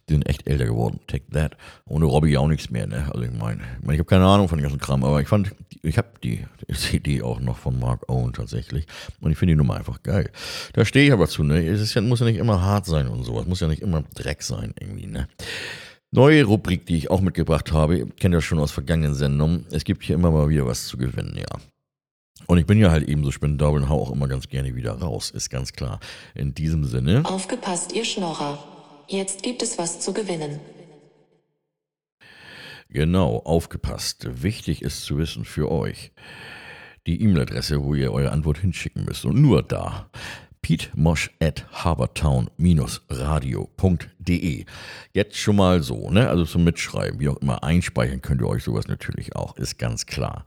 [0.09, 1.01] Die sind echt älter geworden.
[1.07, 1.57] Take that.
[1.87, 3.09] Ohne Robbie auch nichts mehr, ne?
[3.13, 5.29] Also ich meine, ich, mein, ich habe keine Ahnung von dem ganzen Kram, aber ich
[5.29, 6.45] fand, ich habe die
[6.75, 8.87] CD auch noch von Mark Owen tatsächlich.
[9.21, 10.31] Und ich finde die Nummer einfach geil.
[10.73, 11.67] Da stehe ich aber zu, ne?
[11.67, 13.47] Es ist ja, muss ja nicht immer hart sein und sowas.
[13.47, 15.29] Muss ja nicht immer Dreck sein, irgendwie, ne?
[16.11, 19.67] Neue Rubrik, die ich auch mitgebracht habe, kennt ihr schon aus vergangenen Sendungen.
[19.71, 21.59] Es gibt hier immer mal wieder was zu gewinnen, ja.
[22.51, 24.93] Und ich bin ja halt eben so spendabel und hau auch immer ganz gerne wieder
[24.93, 26.01] raus, ist ganz klar.
[26.35, 28.59] In diesem Sinne, Aufgepasst, ihr Schnorrer.
[29.07, 30.59] Jetzt gibt es was zu gewinnen.
[32.89, 34.43] genau, aufgepasst.
[34.43, 36.11] Wichtig ist zu wissen für euch,
[37.07, 39.27] die E-Mail-Adresse, wo ihr eure Antwort hinschicken müsst.
[39.27, 40.09] Und nur da.
[40.63, 44.65] petemosch at habertown-radio.de.
[45.13, 46.31] Jetzt schon mal so, ne?
[46.31, 50.07] Also zum Mitschreiben, wie auch immer, einspeichern könnt ihr euch sowas natürlich auch, ist ganz
[50.07, 50.47] klar.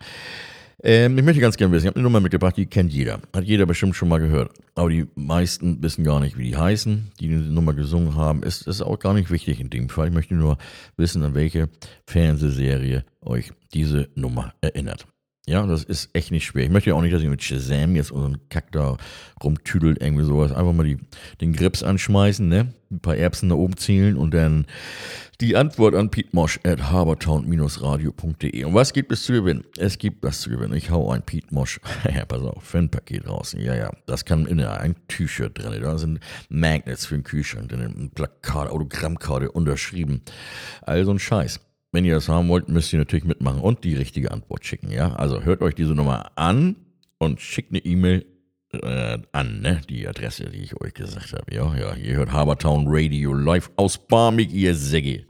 [0.83, 3.19] Ähm, ich möchte ganz gerne wissen, ich habe eine Nummer mitgebracht, die kennt jeder.
[3.35, 4.51] Hat jeder bestimmt schon mal gehört.
[4.75, 8.41] Aber die meisten wissen gar nicht, wie die heißen, die diese Nummer gesungen haben.
[8.41, 10.07] Ist, ist auch gar nicht wichtig in dem Fall.
[10.07, 10.57] Ich möchte nur
[10.97, 11.69] wissen, an welche
[12.07, 15.05] Fernsehserie euch diese Nummer erinnert.
[15.47, 16.65] Ja, das ist echt nicht schwer.
[16.65, 18.97] Ich möchte ja auch nicht, dass ihr mit Shazam jetzt unseren Kack da
[19.43, 20.51] rumtüdelt, irgendwie sowas.
[20.51, 20.99] Einfach mal die,
[21.41, 22.73] den Grips anschmeißen, ne?
[22.91, 24.67] Ein paar Erbsen da oben zielen und dann
[25.39, 28.63] die Antwort an pietmosch at habertown-radio.de.
[28.65, 29.63] Und was gibt es zu gewinnen?
[29.77, 30.75] Es gibt was zu gewinnen.
[30.75, 31.79] Ich hau ein Pietmosch,
[32.15, 33.55] ja, pass auf, Fanpaket raus.
[33.57, 35.81] Ja, ja, das kann in ein T-Shirt drin.
[35.81, 36.19] Da sind
[36.49, 40.21] Magnets für den Kühlschrank drin, ein Plakat, Autogrammkarte unterschrieben.
[40.83, 41.59] All so ein Scheiß.
[41.93, 45.13] Wenn ihr das haben wollt, müsst ihr natürlich mitmachen und die richtige Antwort schicken, ja?
[45.15, 46.77] Also hört euch diese Nummer an
[47.17, 48.25] und schickt eine E-Mail
[48.71, 49.81] äh, an, ne?
[49.89, 51.53] Die Adresse, die ich euch gesagt habe.
[51.53, 55.25] Ja, ja, ihr hört Habertown Radio live aus Barmig, ihr Säge.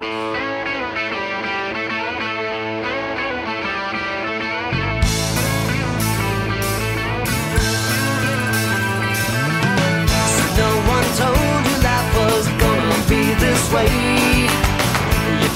[13.82, 14.11] No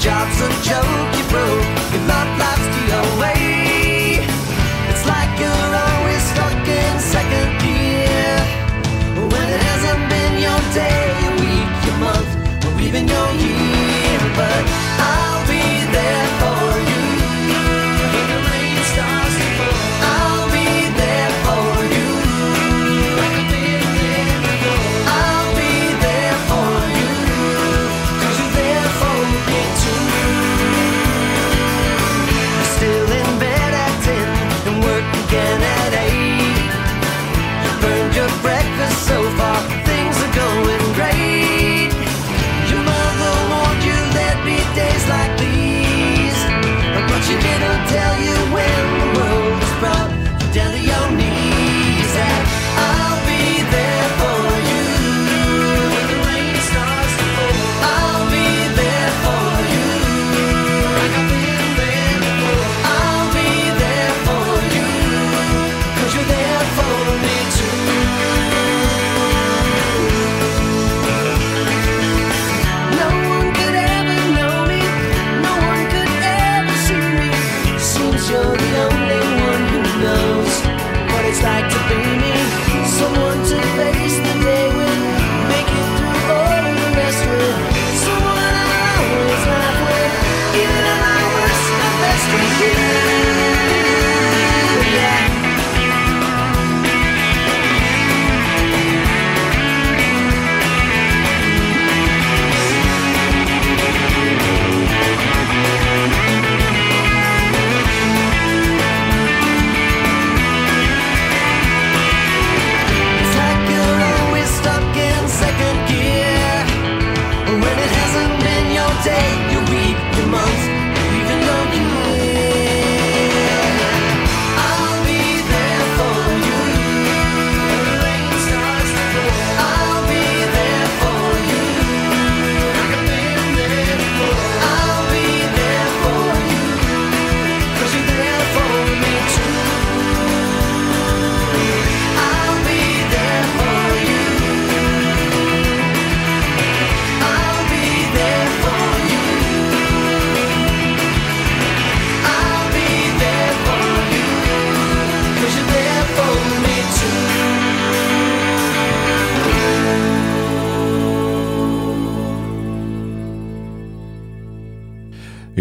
[0.06, 1.75] job's a joke, you broke.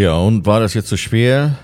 [0.06, 1.58] Ja, und war das jetzt so schwer?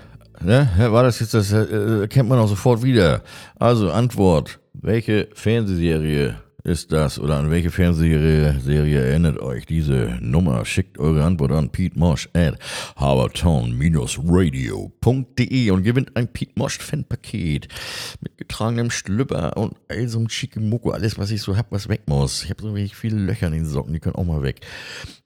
[0.44, 0.68] Ne?
[0.76, 3.22] War das jetzt, das äh, kennt man auch sofort wieder.
[3.60, 4.58] Also, Antwort.
[4.74, 10.64] Welche Fernsehserie ist das oder an welche Fernsehserie Serie erinnert euch diese Nummer?
[10.66, 12.60] Schickt eure Antwort an Pete Mosch at
[12.96, 17.68] habertown-radio.de und gewinnt ein Pete Mosch Fanpaket
[18.22, 22.02] mit getragenem Schlüpper und all so einem Schickimocko, alles was ich so hab, was weg
[22.08, 22.44] muss.
[22.44, 24.62] Ich habe so wirklich viele Löcher in den Socken, die können auch mal weg.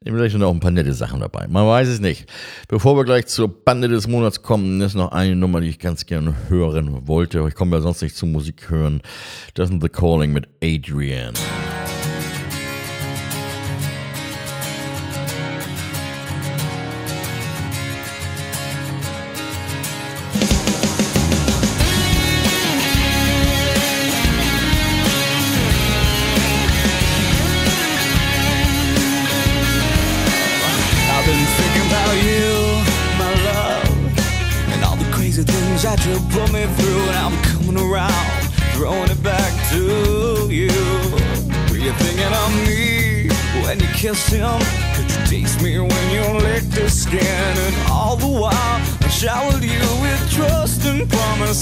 [0.04, 1.48] Vielleicht sind auch ein paar nette Sachen dabei.
[1.48, 2.32] Man weiß es nicht.
[2.68, 6.06] Bevor wir gleich zur Bande des Monats kommen, ist noch eine Nummer, die ich ganz
[6.06, 7.44] gerne hören wollte.
[7.48, 9.02] Ich komme ja sonst nicht zur Musik hören.
[9.56, 11.25] Das ist The Calling mit Adrian.
[11.32, 11.65] man.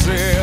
[0.02, 0.43] And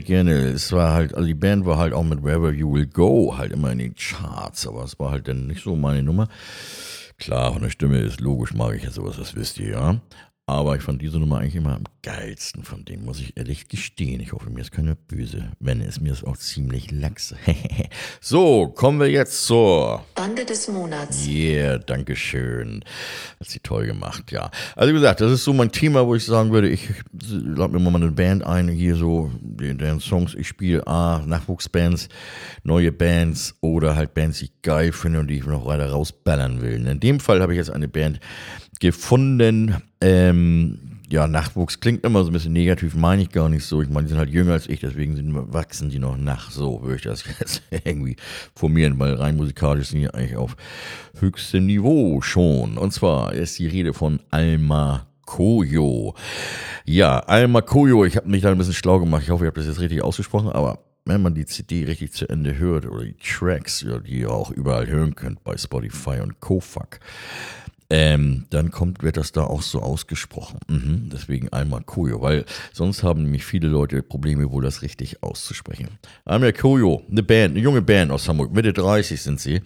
[0.00, 0.48] wieder gerne.
[0.48, 3.52] Es war halt, also die Band war halt auch mit Wherever You Will Go halt
[3.52, 6.28] immer in den Charts, aber es war halt dann nicht so meine Nummer.
[7.18, 10.00] Klar, von der Stimme ist logisch, mag ich ja sowas, das wisst ihr ja.
[10.50, 14.18] Aber ich fand diese Nummer eigentlich immer am geilsten von denen, muss ich ehrlich gestehen.
[14.18, 15.52] Ich hoffe, mir ist keiner böse.
[15.60, 17.36] Wenn es mir ist auch ziemlich lax.
[18.20, 21.24] so, kommen wir jetzt zur Bande des Monats.
[21.24, 22.84] Yeah, danke schön.
[23.38, 24.50] Hat sie toll gemacht, ja.
[24.74, 26.88] Also wie gesagt, das ist so mein Thema, wo ich sagen würde, ich
[27.30, 32.08] lade mir mal eine Band ein, hier so, deren Songs ich spiele, A, Nachwuchsbands,
[32.64, 36.60] neue Bands oder halt Bands, die ich geil finde und die ich noch weiter rausballern
[36.60, 36.80] will.
[36.80, 38.18] Und in dem Fall habe ich jetzt eine Band
[38.80, 40.78] gefunden, ähm,
[41.10, 43.82] ja, Nachwuchs klingt immer so ein bisschen negativ, meine ich gar nicht so.
[43.82, 46.50] Ich meine, die sind halt jünger als ich, deswegen sind, wachsen die noch nach.
[46.50, 48.16] So würde ich das jetzt irgendwie
[48.54, 50.56] formieren, weil rein musikalisch sind die eigentlich auf
[51.18, 52.78] höchstem Niveau schon.
[52.78, 56.14] Und zwar ist die Rede von Alma Koyo.
[56.84, 59.24] Ja, Alma Koyo, ich habe mich da ein bisschen schlau gemacht.
[59.24, 62.28] Ich hoffe, ich habe das jetzt richtig ausgesprochen, aber wenn man die CD richtig zu
[62.28, 67.00] Ende hört oder die Tracks, die ihr auch überall hören könnt bei Spotify und Kofak,
[67.90, 70.60] ähm, dann kommt, wird das da auch so ausgesprochen.
[70.68, 75.88] Mhm, deswegen einmal Koyo, weil sonst haben nämlich viele Leute Probleme, wohl das richtig auszusprechen.
[76.24, 79.60] Einmal Koyo, eine Band, eine junge Band aus Hamburg, Mitte 30 sind sie.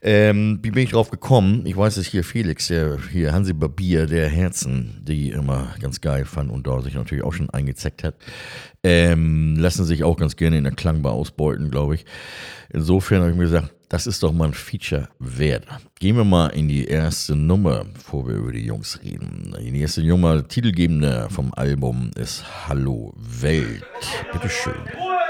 [0.00, 1.66] Ähm, wie bin ich drauf gekommen?
[1.66, 6.24] Ich weiß, dass hier Felix, der hier Hansi Barbier, der Herzen, die immer ganz geil
[6.24, 8.14] fand und da sich natürlich auch schon eingezeckt hat,
[8.82, 12.06] ähm, lassen sich auch ganz gerne in der Klangbar ausbeuten, glaube ich.
[12.70, 15.64] Insofern habe ich mir gesagt, das ist doch mal ein Feature wert.
[15.98, 19.54] Gehen wir mal in die erste Nummer, bevor wir über die Jungs reden.
[19.58, 23.84] Die erste Nummer, titelgebende vom Album ist Hallo Welt.
[24.32, 24.74] Bitteschön.
[24.96, 25.27] Moin,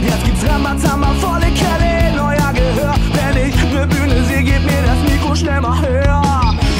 [0.00, 2.94] Jetzt gibt's Ramazamba, volle Kelle in euer Gehör.
[3.12, 6.22] Wenn ich ne Bühne sehe, gebt mir das Mikro schnell mal höher.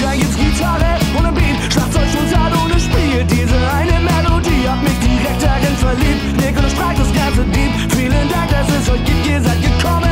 [0.02, 4.68] Dann gibt's Gitarre und ein Beat, Schlagzeug und und es spielt diese eine Melodie.
[4.68, 7.72] Hab mich direkt darin verliebt, Nikolaus streicht das ganze Deep.
[7.96, 10.11] Vielen Dank, dass es euch gibt, ihr seid gekommen,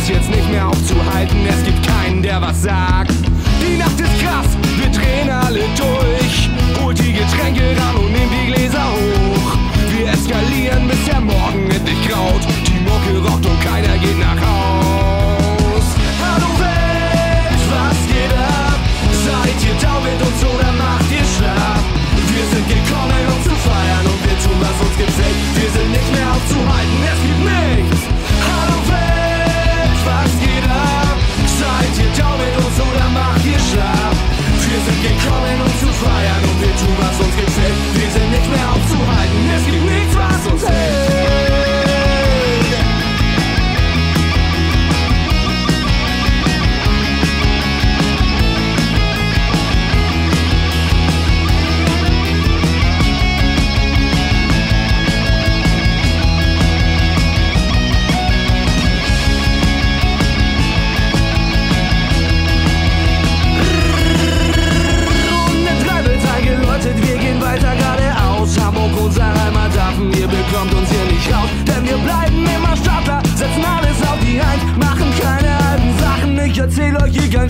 [0.00, 1.36] ist jetzt nicht mehr aufzuhalten.
[1.46, 3.12] Es gibt keinen, der was sagt.
[3.60, 4.48] Die Nacht ist krass,
[4.78, 6.48] wir drehen alle durch.
[6.80, 9.58] Holt die Getränke ran und nehmt die Gläser hoch.
[9.92, 12.40] Wir eskalieren, bis der Morgen endlich graut.
[12.66, 15.84] Die Mucke rockt und keiner geht nach Haus.
[16.24, 18.80] Hallo Welt, was geht ab?
[19.26, 21.84] Seid ihr da mit uns oder macht ihr schlapp?
[22.32, 25.40] Wir sind gekommen, um zu feiern und wir tun, was uns gefällt.
[25.60, 28.00] Wir sind nicht mehr aufzuhalten, es gibt nichts.
[28.48, 28.79] Hallo
[35.02, 37.74] gekommen, um zu feiern und wir tun, was uns gefällt.
[37.94, 41.49] Wir sind nicht mehr aufzuhalten, es gibt nichts, was uns hält.
[77.30, 77.48] Gülgen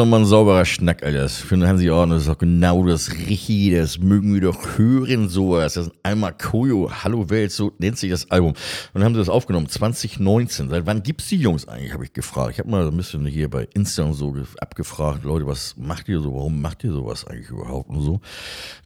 [0.00, 1.18] Na, ist doch mal ein sauberer Schnack, Alter.
[1.18, 5.28] Das finden sie auch, das ist doch genau das Richtige, das mögen wir doch hören,
[5.28, 5.74] sowas.
[5.74, 8.52] Das ist einmal Koyo, Hallo Welt, so nennt sich das Album.
[8.52, 8.56] Und
[8.94, 10.70] dann haben sie das aufgenommen, 2019.
[10.70, 12.52] Seit wann gibt's die Jungs eigentlich, habe ich gefragt.
[12.54, 16.08] Ich habe mal ein bisschen hier bei Insta und so ge- abgefragt, Leute, was macht
[16.08, 18.20] ihr so, warum macht ihr sowas eigentlich überhaupt und so.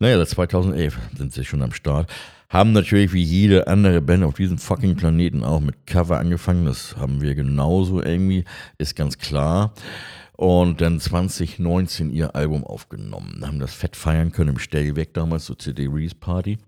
[0.01, 2.11] Naja, seit 2011 sind sie schon am Start.
[2.49, 6.67] Haben natürlich wie jede andere Band auf diesem fucking Planeten auch mit Cover angefangen.
[6.67, 8.45] Das haben wir genauso irgendwie,
[8.79, 9.75] ist ganz klar.
[10.37, 13.47] Und dann 2019 ihr Album aufgenommen.
[13.47, 16.59] Haben das fett feiern können im Stellweg damals, zur CD-Release-Party.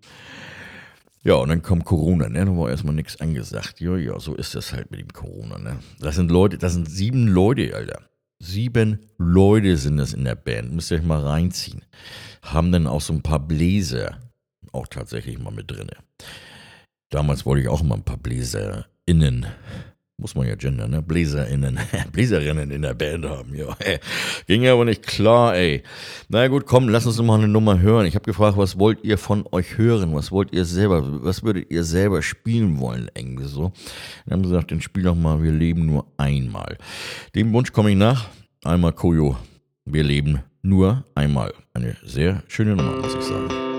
[1.24, 2.44] Ja, und dann kommt Corona, ne?
[2.44, 3.80] Da war erstmal nichts angesagt.
[3.80, 5.78] Ja, ja, so ist das halt mit dem Corona, ne?
[5.98, 8.02] Das sind Leute, das sind sieben Leute, Alter.
[8.38, 10.72] Sieben Leute sind das in der Band.
[10.72, 11.84] Müsst ihr euch mal reinziehen.
[12.42, 14.20] Haben dann auch so ein paar Bläser
[14.72, 15.96] auch tatsächlich mal mit drinne.
[17.10, 19.46] Damals wollte ich auch mal ein paar BläserInnen,
[20.18, 21.02] muss man ja gendern, ne?
[21.02, 21.78] BläserInnen,
[22.12, 23.76] Bläserinnen in der Band haben, ja.
[24.46, 25.82] Ging aber nicht klar, ey.
[26.28, 28.06] Na gut, komm, lass uns noch mal eine Nummer hören.
[28.06, 30.14] Ich habe gefragt, was wollt ihr von euch hören?
[30.14, 33.72] Was wollt ihr selber, was würdet ihr selber spielen wollen, irgendwie so?
[34.24, 36.78] Dann haben sie gesagt, den spiel doch mal, wir leben nur einmal.
[37.34, 38.28] Dem Wunsch komme ich nach.
[38.64, 39.36] Einmal Koyo,
[39.84, 41.52] wir leben nur einmal.
[41.74, 43.75] Eine sehr schöne Nummer, muss ich sagen.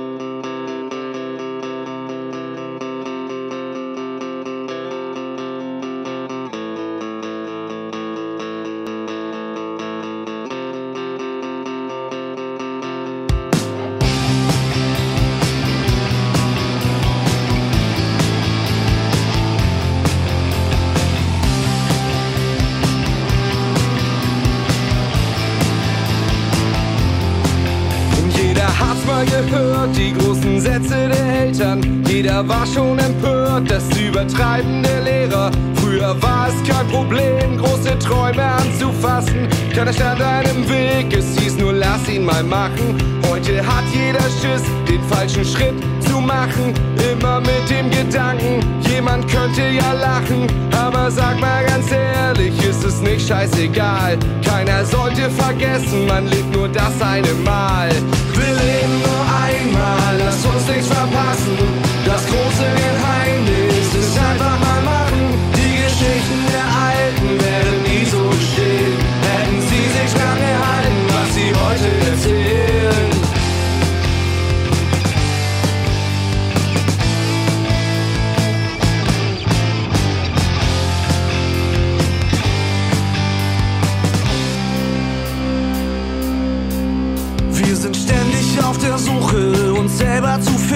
[39.97, 40.17] Anzufassen.
[40.17, 42.97] Keiner stand einem Weg, es hieß nur lass ihn mal machen.
[43.29, 46.73] Heute hat jeder Schiss, den falschen Schritt zu machen.
[47.11, 50.47] Immer mit dem Gedanken, jemand könnte ja lachen.
[50.71, 54.17] Aber sag mal ganz ehrlich, ist es nicht scheißegal.
[54.45, 57.89] Keiner sollte vergessen, man lebt nur das eine Mal.
[58.33, 61.57] Wir leben nur einmal, lass uns nichts verpassen.
[62.05, 62.96] Das große Geheimnis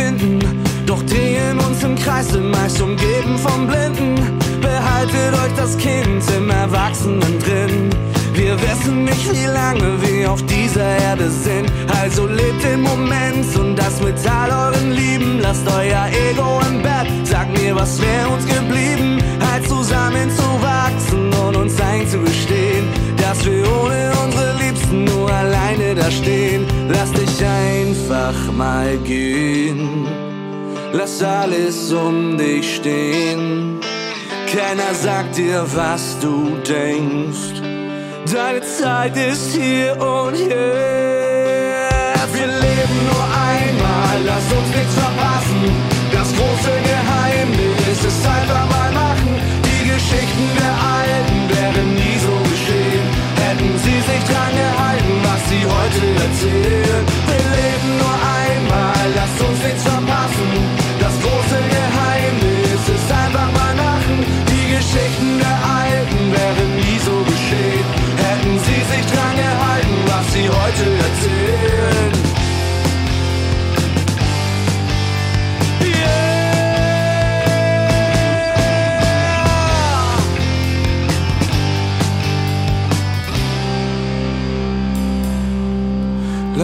[0.01, 0.39] finden.
[0.85, 4.15] Doch drehen uns im Kreis, sind meist umgeben von Blinden.
[4.61, 7.89] Behaltet euch das Kind im Erwachsenen drin.
[8.33, 11.71] Wir wissen nicht, wie lange wir auf dieser Erde sind.
[12.01, 15.39] Also lebt den Moment und das mit all euren Lieben.
[15.41, 19.21] Lasst euer Ego im Bett, sagt mir, was wäre uns geblieben.
[19.51, 22.85] Halt zusammen zu wachsen und uns einzugestehen,
[23.17, 26.65] dass wir ohne unsere Liebsten nur alleine da stehen.
[26.89, 27.90] Lass dich einfach
[28.57, 30.05] mal gehen.
[30.93, 33.79] Lass alles um dich stehen.
[34.53, 37.61] Keiner sagt dir, was du denkst.
[38.31, 40.51] Deine Zeit ist hier und jetzt.
[42.33, 45.63] Wir leben nur einmal, lass uns nichts verpassen.
[46.11, 49.31] Das große Geheimnis ist einfach mal machen.
[49.67, 53.05] Die Geschichten der Alten wären nie so geschehen.
[53.43, 57.10] Hätten sie sich dran gehalten, was sie heute erzählen.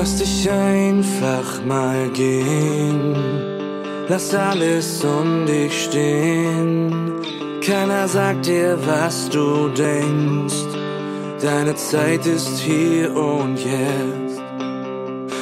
[0.08, 3.14] Lass dich einfach mal gehen.
[4.08, 7.12] Lass alles um dich stehen.
[7.62, 10.64] Keiner sagt dir, was du denkst.
[11.42, 14.42] Deine Zeit ist hier und jetzt.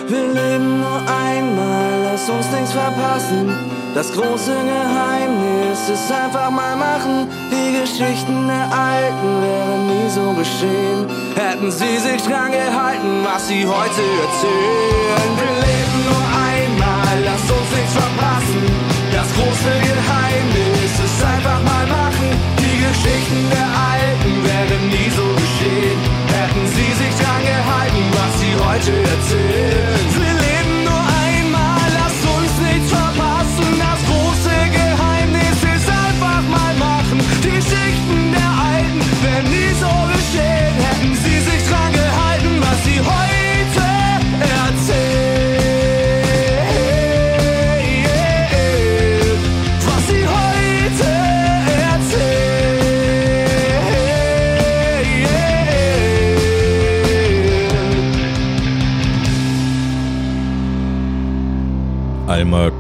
[0.08, 3.54] Wir leben nur einmal, lass uns nichts verpassen.
[3.96, 7.30] Das große Geheimnis ist einfach mal machen.
[7.50, 11.08] Die Geschichten der Alten wären nie so geschehen.
[11.36, 14.35] Hätten sie sich dran gehalten, was sie heute erzählen.
[14.44, 18.64] Wir leben nur einmal, lass uns nichts verpassen.
[19.12, 22.30] Das große Geheimnis ist einfach mal machen.
[22.64, 26.00] Die Geschichten der Alten wären nie so geschehen.
[26.36, 27.76] Hätten sie sich dran gehalten.
[28.86, 30.06] Geschichte erzählen.
[30.14, 33.80] Wir leben nur einmal, lass uns nichts verpassen.
[33.80, 37.20] Das große Geheimnis ist einfach mal machen.
[37.44, 38.25] Die Geschichten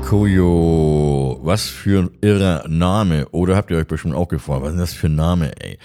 [0.05, 3.27] Koyo, was für ein irrer Name.
[3.29, 5.79] Oder habt ihr euch bestimmt auch gefragt, was ist das für ein Name, ey?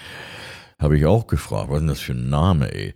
[0.78, 2.92] Habe ich auch gefragt, was ist das für ein Name, ey?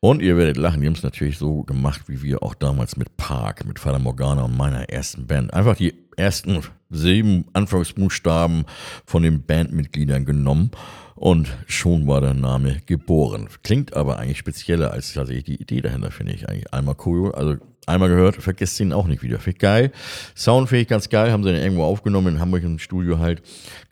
[0.00, 3.16] Und ihr werdet lachen, die haben es natürlich so gemacht, wie wir auch damals mit
[3.16, 5.54] Park, mit Vater Morgana und meiner ersten Band.
[5.54, 8.66] Einfach die ersten sieben Anfangsbuchstaben
[9.06, 10.70] von den Bandmitgliedern genommen
[11.14, 13.48] und schon war der Name geboren.
[13.62, 16.46] Klingt aber eigentlich spezieller als tatsächlich die Idee dahinter, finde ich.
[16.46, 17.56] Eigentlich einmal Koyo, also
[17.88, 19.38] einmal gehört, vergesst ihn auch nicht wieder.
[19.38, 19.92] Finde ich geil.
[20.36, 23.42] Sound finde ich ganz geil, haben sie dann irgendwo aufgenommen in Hamburg im Studio halt.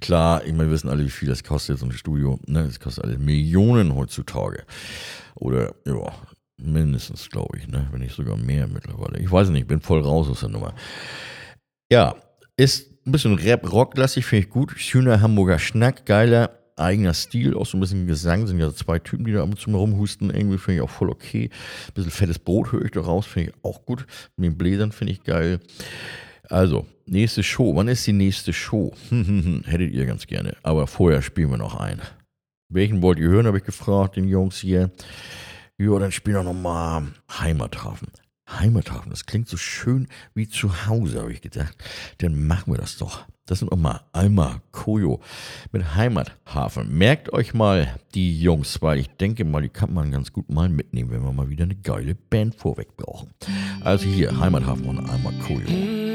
[0.01, 2.39] Klar, ich meine, wir wissen alle, wie viel das kostet, so ein Studio.
[2.47, 2.65] Ne?
[2.65, 4.65] Das kostet alle Millionen heutzutage.
[5.35, 6.13] Oder, ja,
[6.59, 7.89] mindestens, glaube ich, ne?
[7.91, 9.19] wenn nicht sogar mehr mittlerweile.
[9.19, 10.75] Ich weiß nicht, bin voll raus aus der Nummer.
[11.91, 12.17] Ja,
[12.57, 14.73] ist ein bisschen Rap-Rock-lastig, finde ich gut.
[14.77, 19.25] Schöner Hamburger Schnack, geiler eigener Stil, auch so ein bisschen Gesang, sind ja zwei Typen,
[19.25, 21.51] die da ab und zu mal rumhusten, irgendwie finde ich auch voll okay.
[21.89, 24.07] Ein bisschen fettes Brot höre ich da raus, finde ich auch gut.
[24.37, 25.61] Mit den Bläsern finde ich geil.
[26.49, 27.75] Also, nächste Show.
[27.75, 28.95] Wann ist die nächste Show?
[29.11, 30.57] Hättet ihr ganz gerne.
[30.63, 32.01] Aber vorher spielen wir noch ein.
[32.69, 34.91] Welchen wollt ihr hören, habe ich gefragt, den Jungs hier.
[35.79, 38.09] Ja, dann spielen wir nochmal Heimathafen.
[38.49, 41.77] Heimathafen, das klingt so schön wie zu Hause, habe ich gedacht.
[42.19, 43.27] Dann machen wir das doch.
[43.47, 45.21] Das sind nochmal Alma Koyo
[45.71, 46.97] mit Heimathafen.
[46.99, 50.69] Merkt euch mal die Jungs, weil ich denke mal, die kann man ganz gut mal
[50.69, 53.31] mitnehmen, wenn wir mal wieder eine geile Band vorweg brauchen.
[53.83, 56.06] Also hier, Heimathafen und Alma Koyo.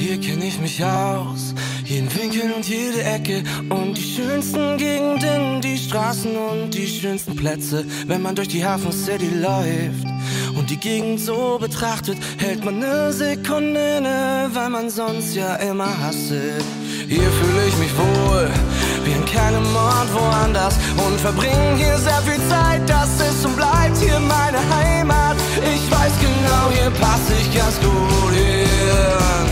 [0.00, 1.54] Hier kenn ich mich aus,
[1.84, 7.84] jeden Winkel und jede Ecke und die schönsten Gegenden, die Straßen und die schönsten Plätze.
[8.06, 10.06] Wenn man durch die Hafen City läuft
[10.56, 15.90] und die Gegend so betrachtet, hält man ne Sekunde inne, weil man sonst ja immer
[16.00, 16.64] hasselt.
[17.06, 18.48] Hier fühle ich mich wohl,
[19.04, 22.80] wie an keinem Ort woanders und verbringe hier sehr viel Zeit.
[22.88, 25.36] Das ist und bleibt hier meine Heimat.
[25.58, 29.49] Ich weiß genau, hier passe ich ganz gut hin.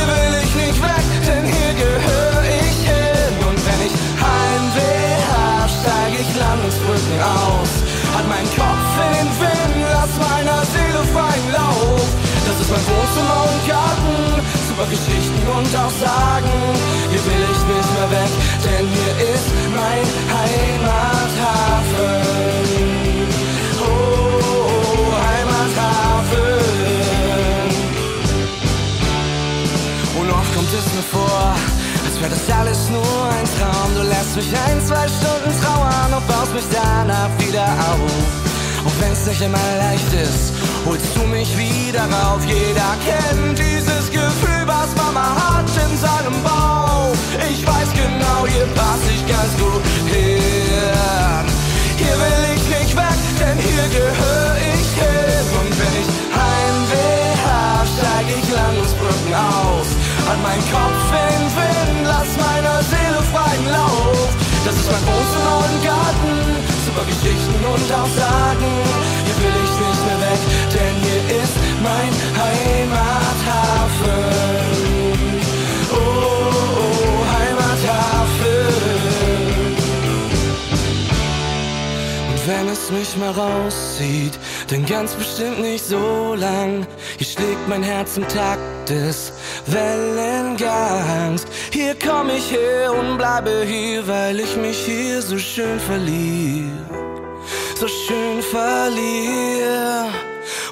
[0.00, 3.34] Hier will ich nicht weg, denn hier gehöre ich hin.
[3.44, 7.72] Und wenn ich Heimweh hab, steig ich Landungsbrücken aus.
[8.16, 12.00] Hat mein Kopf in den Wind, lass meiner Seele freien Lauf.
[12.48, 14.16] Das ist mein Wohnzimmer und Garten,
[14.72, 16.52] super Geschichten und auch Sagen.
[17.12, 18.32] Hier will ich nicht mehr weg,
[18.64, 19.39] denn hier ist
[34.32, 38.84] Lässt mich ein, zwei Stunden trauern und baust mich danach wieder auf.
[38.84, 40.52] Und wenn's nicht immer leicht ist,
[40.86, 42.40] holst du mich wieder rauf.
[42.46, 47.12] Jeder kennt dieses Gefühl, was Mama hat in seinem Bauch.
[47.50, 50.38] Ich weiß genau, hier pass ich ganz gut hin.
[51.98, 54.69] Hier will ich nicht weg, denn hier gehöre ich
[60.30, 64.28] An meinen Kopf in Wind, lass meiner Seele freien Lauf.
[64.64, 66.34] Das ist mein Wohnzimmer und Garten,
[66.86, 68.70] super Geschichten und auch Sagen.
[69.24, 70.40] Hier will ich nicht mehr weg,
[70.70, 72.12] denn hier ist mein
[72.44, 73.00] Heimathafen.
[75.90, 78.70] Oh, oh, Heimathafen.
[82.30, 84.38] Und wenn es mich mal rauszieht,
[84.68, 86.86] dann ganz bestimmt nicht so lang.
[87.18, 89.32] Hier schlägt mein Herz im Takt des
[89.66, 91.46] Wellengangs.
[91.70, 96.70] Hier komm ich her und bleibe hier, weil ich mich hier so schön verliere.
[97.78, 100.06] So schön verliere.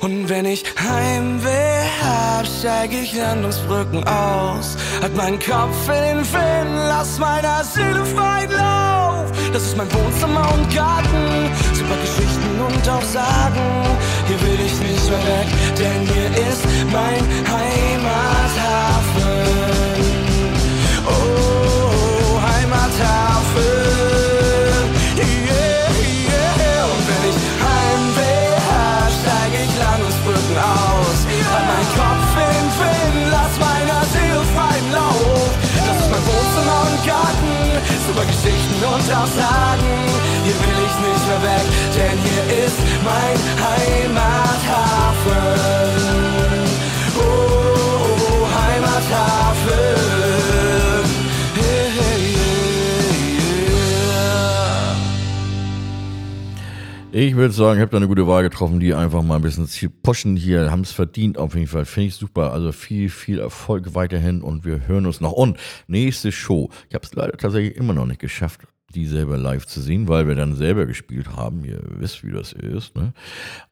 [0.00, 4.76] Und wenn ich Heimweh hab, steig ich Landungsbrücken aus.
[5.02, 9.32] Hat mein Kopf in den Wind, lass meiner Seele freien Lauf.
[9.52, 13.60] Das ist mein Wohnzimmer und Garten, super Geschichten und auch Sagen.
[14.26, 15.48] Hier will ich nicht mehr weg,
[15.78, 17.22] denn hier ist mein
[17.54, 17.78] Heimathafen.
[21.06, 24.27] Oh, Heimathafen.
[38.18, 40.06] Super Geschichten und auch sagen,
[40.44, 43.38] hier will ich nicht mehr weg, denn hier ist mein
[44.10, 44.78] Heimathafen.
[57.10, 59.66] Ich würde sagen, ich habe da eine gute Wahl getroffen, die einfach mal ein bisschen
[60.02, 61.86] pushen hier, haben es verdient auf jeden Fall.
[61.86, 62.52] Finde ich super.
[62.52, 65.32] Also viel, viel Erfolg weiterhin und wir hören uns noch.
[65.32, 66.68] Und nächste Show.
[66.90, 68.60] Ich habe es leider tatsächlich immer noch nicht geschafft,
[68.94, 71.64] die selber live zu sehen, weil wir dann selber gespielt haben.
[71.64, 72.94] Ihr wisst, wie das ist.
[72.94, 73.14] Ne?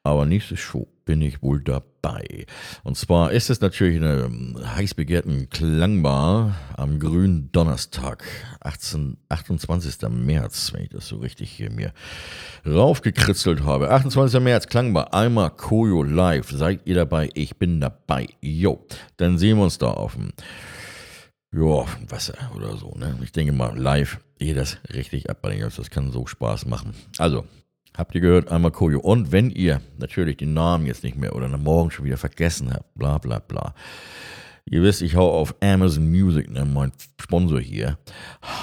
[0.02, 2.44] Aber nächste Show bin ich wohl dabei.
[2.82, 8.24] Und zwar ist es natürlich in einer ähm, heiß begehrten Klangbar am grünen Donnerstag,
[8.60, 10.08] 18, 28.
[10.10, 11.94] März, wenn ich das so richtig hier mir
[12.66, 13.90] raufgekritzelt habe.
[13.90, 14.40] 28.
[14.40, 16.50] März, Klangbar, einmal Koyo live.
[16.50, 17.30] Seid ihr dabei?
[17.32, 18.26] Ich bin dabei.
[18.42, 18.84] Jo,
[19.16, 20.32] dann sehen wir uns da auf dem
[21.52, 22.92] ja, Wasser oder so.
[22.96, 23.16] Ne?
[23.22, 25.56] Ich denke mal, live geht das richtig ab bei.
[25.56, 26.94] Das kann so Spaß machen.
[27.18, 27.44] Also,
[27.96, 29.00] habt ihr gehört, einmal Koyo.
[29.00, 32.94] Und wenn ihr natürlich den Namen jetzt nicht mehr oder Morgen schon wieder vergessen habt,
[32.94, 33.74] bla bla bla.
[34.68, 36.90] Ihr wisst, ich hau auf Amazon Music, ne, mein
[37.20, 37.98] Sponsor hier,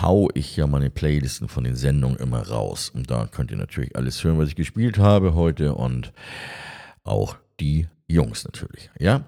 [0.01, 2.89] hau ich ja meine Playlisten von den Sendungen immer raus.
[2.93, 6.11] Und da könnt ihr natürlich alles hören, was ich gespielt habe heute und
[7.05, 8.89] auch die Jungs natürlich.
[8.99, 9.21] Ja,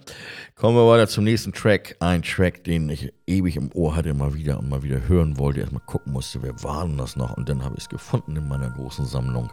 [0.55, 1.95] kommen wir weiter zum nächsten Track.
[1.99, 5.61] Ein Track, den ich ewig im Ohr hatte, mal wieder und mal wieder hören wollte.
[5.61, 7.35] Erstmal gucken musste, wer war denn das noch?
[7.37, 9.51] Und dann habe ich es gefunden in meiner großen Sammlung.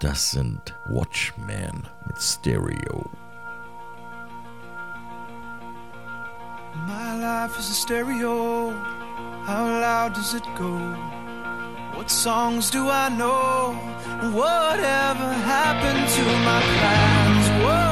[0.00, 3.10] Das sind Watchmen mit Stereo.
[6.86, 8.70] My life is a stereo.
[9.44, 10.76] How loud does it go?
[11.96, 13.74] What songs do I know?
[14.32, 17.47] Whatever happened to my plans?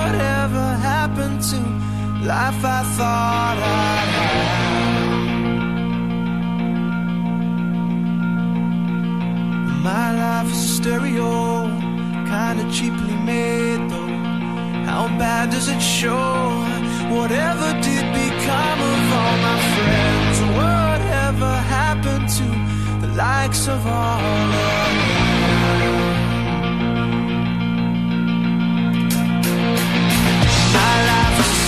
[0.06, 1.58] Whatever happened to
[2.24, 4.46] life I thought I'd have?
[9.82, 11.66] My life is stereo,
[12.32, 14.14] kinda cheaply made though.
[14.88, 16.64] How bad does it show?
[17.16, 20.36] Whatever did become of all my friends?
[20.62, 22.46] Whatever happened to
[23.02, 25.25] the likes of all of them?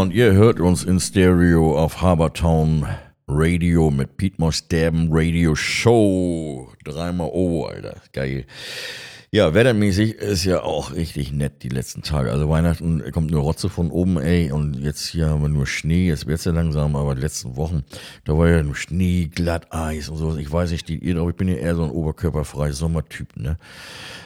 [0.00, 2.86] und ihr hört uns in Stereo auf Habertown
[3.32, 6.68] Radio mit Pete Moss Derben Radio Show.
[6.84, 7.96] Dreimal O, Alter.
[8.12, 8.44] Geil.
[9.30, 12.32] Ja, wettermäßig ist ja auch richtig nett die letzten Tage.
[12.32, 14.50] Also Weihnachten kommt nur Rotze von oben, ey.
[14.50, 16.08] Und jetzt hier haben wir nur Schnee.
[16.08, 17.84] Jetzt wird's ja langsam, aber die letzten Wochen,
[18.24, 20.36] da war ja nur Schnee, Glatteis und sowas.
[20.36, 23.58] Ich weiß nicht, die, ihr drauf, ich bin ja eher so ein oberkörperfreier Sommertyp, ne?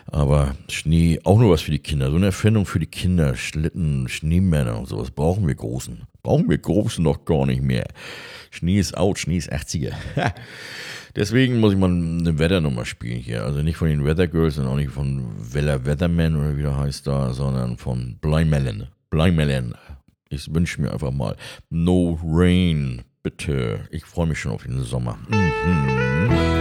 [0.07, 2.09] Aber Schnee, auch nur was für die Kinder.
[2.09, 3.37] So eine Erfindung für die Kinder.
[3.37, 5.11] Schlitten, Schneemänner und sowas.
[5.11, 6.05] Brauchen wir Großen.
[6.23, 7.87] Brauchen wir Großen noch gar nicht mehr.
[8.55, 9.93] Schnee ist out, Schnee ist 80er.
[11.17, 13.45] Deswegen muss ich mal eine Wetternummer spielen hier.
[13.45, 16.77] Also nicht von den Weather Girls und auch nicht von Weller Weatherman oder wie der
[16.77, 18.89] heißt da, sondern von Blymelon.
[19.11, 19.75] Blymelon.
[20.29, 21.37] Ich wünsche mir einfach mal
[21.71, 23.89] No Rain, bitte.
[23.91, 25.19] Ich freue mich schon auf den Sommer.
[25.29, 26.54] Mhm.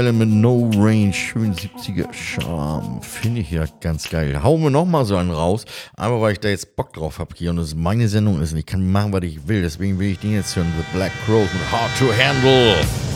[0.00, 3.02] Blymelon mit No Rain, schön 70er Charme.
[3.02, 4.42] Finde ich ja ganz geil.
[4.42, 5.66] Hauen wir nochmal so einen raus.
[5.94, 8.58] Aber weil ich da jetzt Bock drauf habe hier und es meine Sendung ist und
[8.58, 9.60] ich kann machen, was ich will.
[9.60, 10.72] Deswegen will ich den jetzt hören.
[10.78, 13.09] The Black Crows mit Hard to Handle.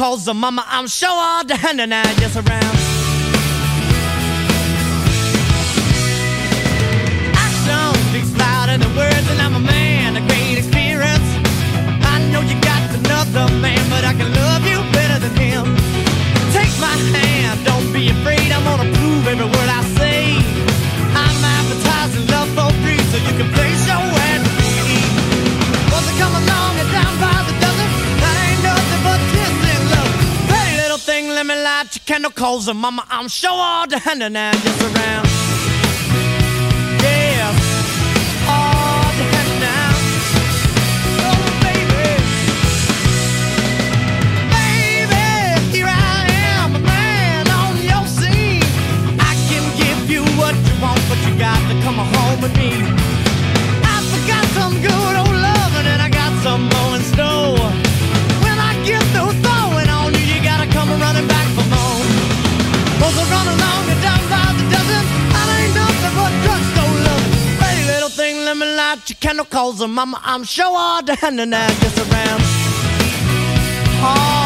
[0.00, 2.74] Cause the mama, I'm sure all the hand and I just around.
[7.44, 11.28] Action speaks louder than words, and I'm a man, a great experience.
[12.12, 15.66] I know you got another man, but I can love you better than him.
[16.56, 19.89] Take my hand, don't be afraid, I'm gonna prove every word I say.
[32.10, 35.28] Candle, cause the mama, I'm sure all the hand and I'm just around.
[37.06, 37.46] Yeah,
[38.50, 39.94] all the hand now.
[41.28, 42.10] Oh, baby.
[44.56, 45.26] Baby,
[45.70, 46.26] here I
[46.58, 48.66] am, a man on your scene.
[49.30, 52.72] I can give you what you want, but you got to come home with me.
[53.86, 56.89] I forgot some good old loving, and I got some more
[69.30, 72.40] light your candle, cause the mama, I'm sure all the hand and I just around.
[74.02, 74.39] Hard,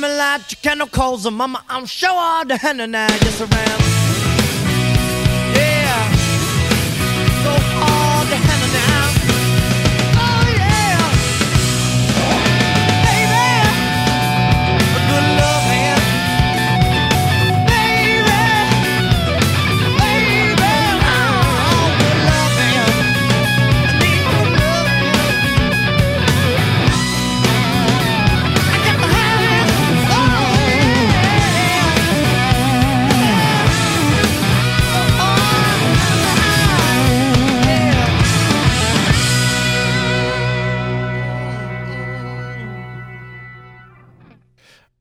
[0.00, 3.40] me light your candle, cause the mama, I'm sure all the hand and I just
[3.40, 4.05] around.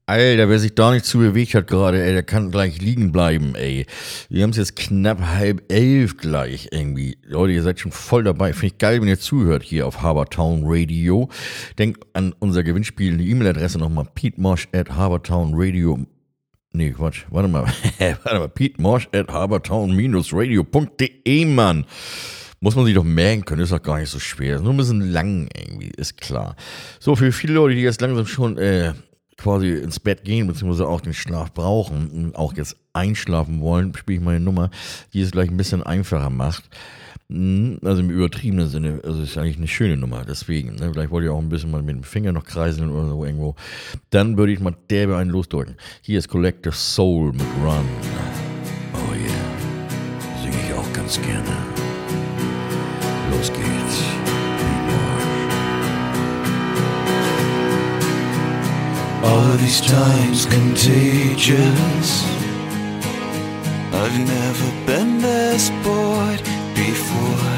[0.07, 3.55] Alter, wer sich da nicht zu bewegt hat gerade, ey, der kann gleich liegen bleiben,
[3.55, 3.87] ey.
[4.29, 7.17] Wir haben es jetzt knapp halb elf gleich irgendwie.
[7.23, 8.53] Leute, ihr seid schon voll dabei.
[8.53, 11.27] Finde ich geil, wenn ihr zuhört hier auf Habertown Radio.
[11.79, 16.05] Denkt an unser Gewinnspiel, die E-Mail-Adresse nochmal, petemosh at habertownradio.
[16.71, 17.63] Nee, Quatsch, warte mal.
[17.97, 21.85] warte mal, petemosh at habertown-radio.de, Mann.
[22.59, 24.57] Muss man sich doch merken können, ist doch gar nicht so schwer.
[24.57, 26.55] Ist nur ein bisschen lang irgendwie, ist klar.
[26.99, 28.93] So, für viele Leute, die jetzt langsam schon äh,
[29.37, 34.19] quasi ins Bett gehen, beziehungsweise auch den Schlaf brauchen und auch jetzt einschlafen wollen, spiele
[34.19, 34.69] ich meine Nummer,
[35.13, 36.63] die es gleich ein bisschen einfacher macht.
[37.27, 40.75] Mm, Also im übertriebenen Sinne, also ist eigentlich eine schöne Nummer, deswegen.
[40.75, 40.91] Ne?
[40.93, 43.55] Vielleicht wollt ihr auch ein bisschen mal mit dem Finger noch kreiseln oder so irgendwo.
[44.09, 45.75] Dann würde ich mal derbe einen losdrücken.
[46.01, 47.85] Hier ist Collective Soul mit Run.
[48.93, 51.51] Oh yeah, singe ich auch ganz gerne.
[53.31, 54.14] Los geht's.
[59.27, 62.23] All of these times contagious.
[63.91, 66.41] I've never been this bored
[66.75, 67.55] before.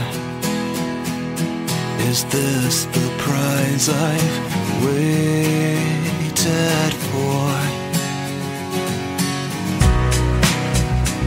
[2.10, 7.52] Is this the prize I've waited for?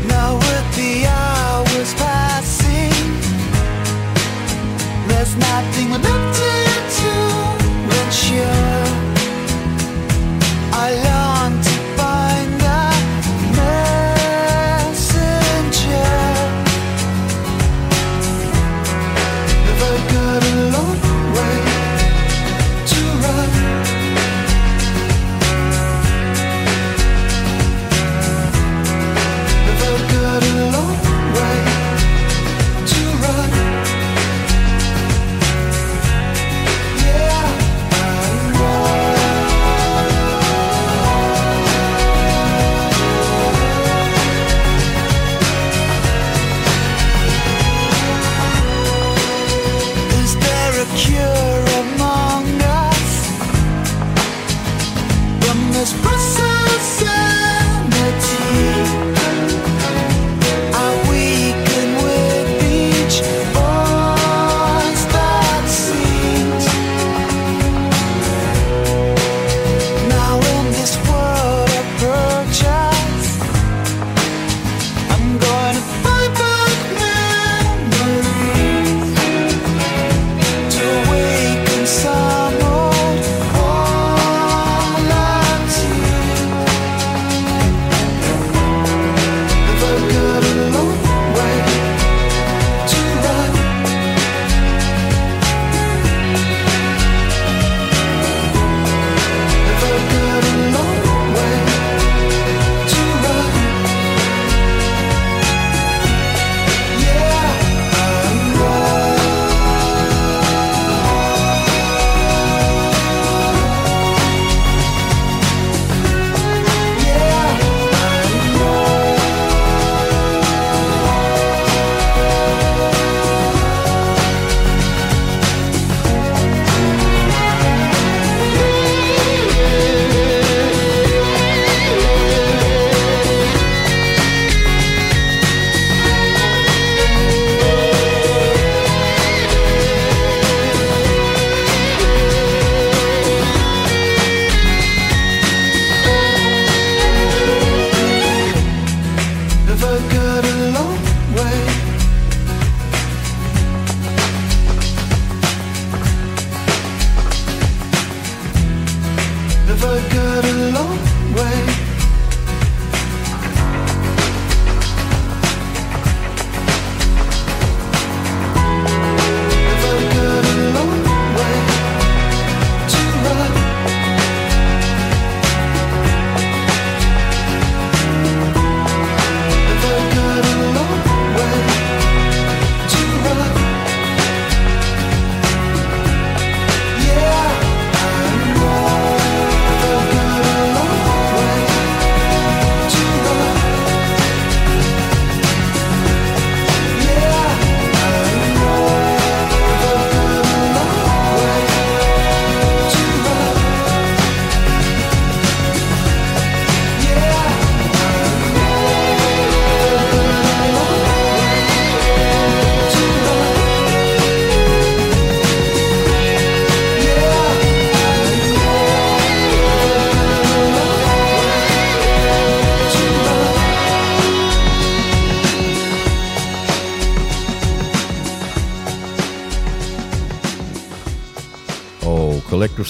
[0.09, 3.11] Now with the hours passing,
[5.07, 7.13] there's nothing left to
[8.01, 8.49] ensure.
[8.49, 8.70] I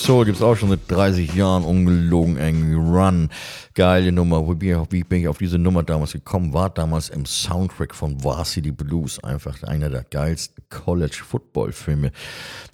[0.03, 3.29] Soul gibt's auch schon seit 30 Jahren ungelogen irgendwie Run.
[3.75, 4.49] Geile Nummer.
[4.49, 6.55] Wie bin, ich, wie bin ich auf diese Nummer damals gekommen?
[6.55, 9.23] War damals im Soundtrack von Varsity Blues.
[9.23, 12.13] Einfach einer der geilsten College Football Filme,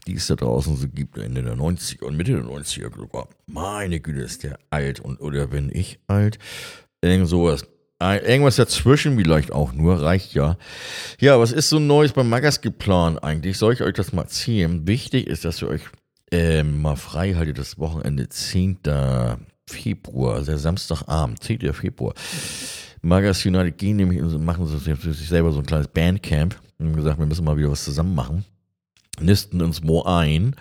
[0.07, 1.19] die es da draußen so gibt.
[1.19, 3.29] Ende der 90er und Mitte der 90er sogar.
[3.47, 5.01] Meine Güte, ist der alt.
[5.01, 6.39] Und, oder bin ich alt?
[7.03, 7.67] Irgend sowas.
[7.99, 10.59] Irgendwas dazwischen vielleicht auch nur, reicht ja.
[11.19, 13.59] Ja, was ist so Neues beim Magas geplant eigentlich?
[13.59, 14.87] Soll ich euch das mal erzählen?
[14.87, 15.83] Wichtig ist, dass ihr euch
[16.31, 18.79] ähm, mal frei haltet das Wochenende 10.
[19.69, 21.73] Februar, also der Samstagabend, 10.
[21.73, 22.15] Februar.
[23.03, 27.19] Magas United gehen nämlich, und machen sich selber so ein kleines Bandcamp und haben gesagt,
[27.19, 28.45] wir müssen mal wieder was zusammen machen
[29.21, 30.55] nisten uns mo ein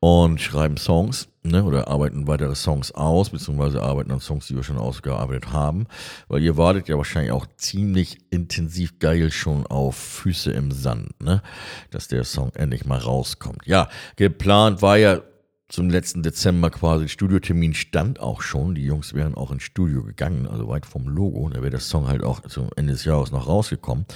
[0.00, 4.62] und schreiben Songs ne, oder arbeiten weitere Songs aus, beziehungsweise arbeiten an Songs, die wir
[4.62, 5.86] schon ausgearbeitet haben,
[6.28, 11.42] weil ihr wartet ja wahrscheinlich auch ziemlich intensiv geil schon auf Füße im Sand, ne,
[11.90, 13.66] dass der Song endlich mal rauskommt.
[13.66, 15.20] Ja, geplant war ja
[15.68, 20.46] zum letzten Dezember quasi, Studiotermin stand auch schon, die Jungs wären auch ins Studio gegangen,
[20.46, 23.48] also weit vom Logo, da wäre der Song halt auch zum Ende des Jahres noch
[23.48, 24.06] rausgekommen.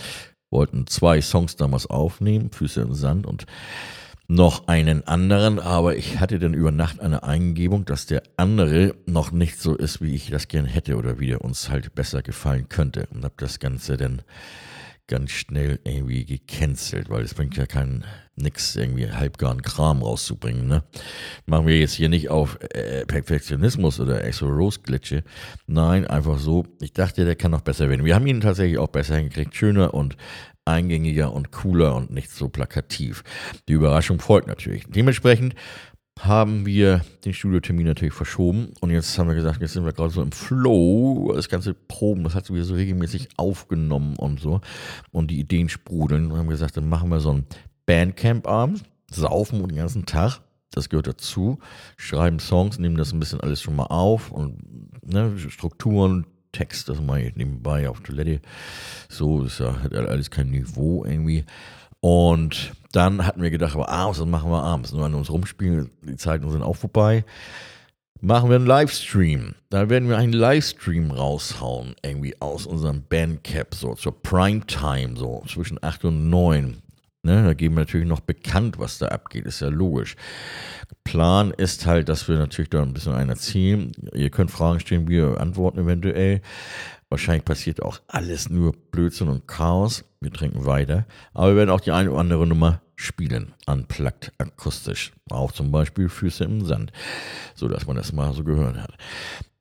[0.50, 3.46] Wollten zwei Songs damals aufnehmen, Füße im Sand und
[4.32, 9.30] noch einen anderen, aber ich hatte dann über Nacht eine Eingebung, dass der andere noch
[9.30, 12.68] nicht so ist, wie ich das gern hätte oder wie der uns halt besser gefallen
[12.70, 14.22] könnte und habe das Ganze dann
[15.06, 18.04] ganz schnell irgendwie gecancelt, weil es bringt ja keinen
[18.36, 20.84] nix irgendwie halbgaren Kram rauszubringen, ne?
[21.44, 25.24] Machen wir jetzt hier nicht auf äh, Perfektionismus oder Exo Rose Glitsche.
[25.66, 26.64] Nein, einfach so.
[26.80, 28.06] Ich dachte, der kann noch besser werden.
[28.06, 30.16] Wir haben ihn tatsächlich auch besser hingekriegt, schöner und
[30.64, 33.24] eingängiger und cooler und nicht so plakativ.
[33.68, 34.84] Die Überraschung folgt natürlich.
[34.88, 35.54] Dementsprechend
[36.20, 40.12] haben wir den Studiotermin natürlich verschoben und jetzt haben wir gesagt, jetzt sind wir gerade
[40.12, 44.60] so im Flow, das ganze Proben, das hat wir so regelmäßig aufgenommen und so
[45.10, 47.46] und die Ideen sprudeln und haben gesagt, dann machen wir so ein
[47.86, 50.40] Bandcamp-Abend, saufen den ganzen Tag,
[50.70, 51.58] das gehört dazu,
[51.96, 54.58] schreiben Songs, nehmen das ein bisschen alles schon mal auf und
[55.04, 58.40] ne, Strukturen, Text, das mache ich nebenbei auf Toilette,
[59.08, 61.44] so ja hat alles kein Niveau irgendwie
[62.04, 64.92] und dann hatten wir gedacht, aber abends, das machen wir abends.
[64.92, 67.24] Nur an uns rumspielen, die Zeiten sind auch vorbei.
[68.20, 69.54] Machen wir einen Livestream.
[69.70, 75.78] Da werden wir einen Livestream raushauen, irgendwie aus unserem Bandcap, so zur Primetime, so zwischen
[75.82, 76.82] 8 und 9.
[77.24, 80.16] Ne, da geben wir natürlich noch bekannt, was da abgeht, ist ja logisch.
[81.04, 83.92] Plan ist halt, dass wir natürlich da ein bisschen einen erzählen.
[84.12, 86.40] Ihr könnt Fragen stellen, wir antworten eventuell.
[87.10, 90.04] Wahrscheinlich passiert auch alles nur Blödsinn und Chaos.
[90.20, 91.06] Wir trinken weiter.
[91.32, 93.54] Aber wir werden auch die eine oder andere Nummer spielen.
[93.66, 95.12] Unplugged akustisch.
[95.30, 96.90] Auch zum Beispiel Füße im Sand.
[97.54, 98.94] So dass man das mal so gehört hat.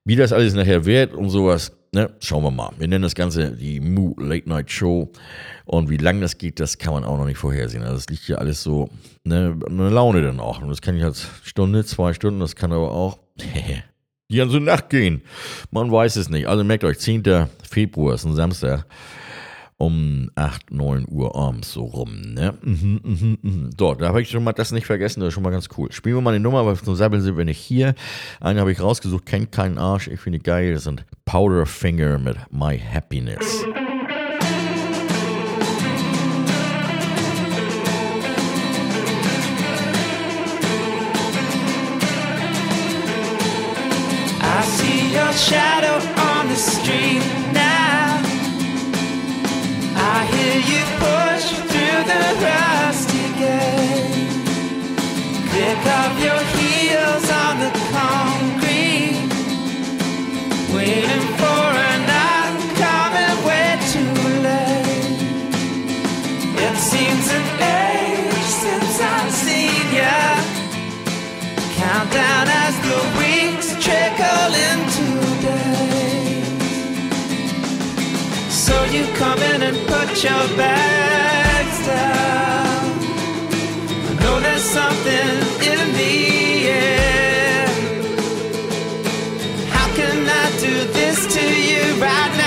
[0.04, 2.72] Wie das alles nachher wird und sowas, ne, schauen wir mal.
[2.78, 5.12] Wir nennen das Ganze die Moo Late Night Show.
[5.66, 7.84] Und wie lang das geht, das kann man auch noch nicht vorhersehen.
[7.84, 8.90] Also es liegt ja alles so,
[9.24, 10.62] ne, eine Laune dann auch.
[10.62, 13.20] Und das kann ich als Stunde, zwei Stunden, das kann aber auch
[14.30, 15.22] die ganze Nacht gehen.
[15.72, 16.48] Man weiß es nicht.
[16.48, 17.48] Also merkt euch, 10.
[17.70, 18.86] Februar ist ein Samstag
[19.82, 22.22] um 8, 9 Uhr abends so rum.
[22.22, 22.54] Ne?
[22.62, 23.70] Mhm, mhm, mhm.
[23.78, 25.92] So, da habe ich schon mal das nicht vergessen, das ist schon mal ganz cool.
[25.92, 27.96] Spielen wir mal eine Nummer, weil zum Sabbeln sind wir nicht hier.
[28.40, 30.76] Eine habe ich rausgesucht, kennt keinen Arsch, ich finde die geil.
[30.76, 33.66] Das sind Powderfinger mit My Happiness.
[44.44, 45.98] I see your shadow
[46.38, 47.11] on the street
[50.68, 50.91] you
[78.94, 83.00] you come in and put your bags down.
[84.10, 85.30] I know there's something
[85.72, 87.68] in the air.
[89.70, 92.41] How can I do this to you right now?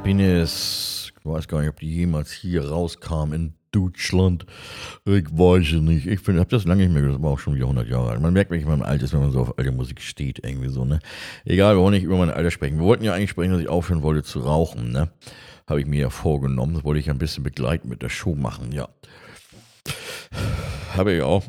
[0.00, 1.12] Happiness.
[1.20, 4.46] Ich weiß gar nicht, ob die jemals hier rauskam in Deutschland.
[5.04, 6.06] Ich weiß es nicht.
[6.06, 7.18] Ich habe das lange nicht mehr gehört.
[7.18, 8.22] Das war auch schon wieder 100 Jahre alt.
[8.22, 10.86] Man merkt, wenn man alt ist, wenn man so auf alte Musik steht, irgendwie so,
[10.86, 11.00] ne?
[11.44, 12.78] Egal, wir wollen nicht über mein Alter sprechen.
[12.78, 15.10] Wir wollten ja eigentlich sprechen, dass ich aufhören wollte zu rauchen, ne?
[15.66, 16.72] Habe ich mir ja vorgenommen.
[16.72, 18.88] Das wollte ich ein bisschen begleiten mit der Show machen, ja.
[20.96, 21.44] Habe ich auch.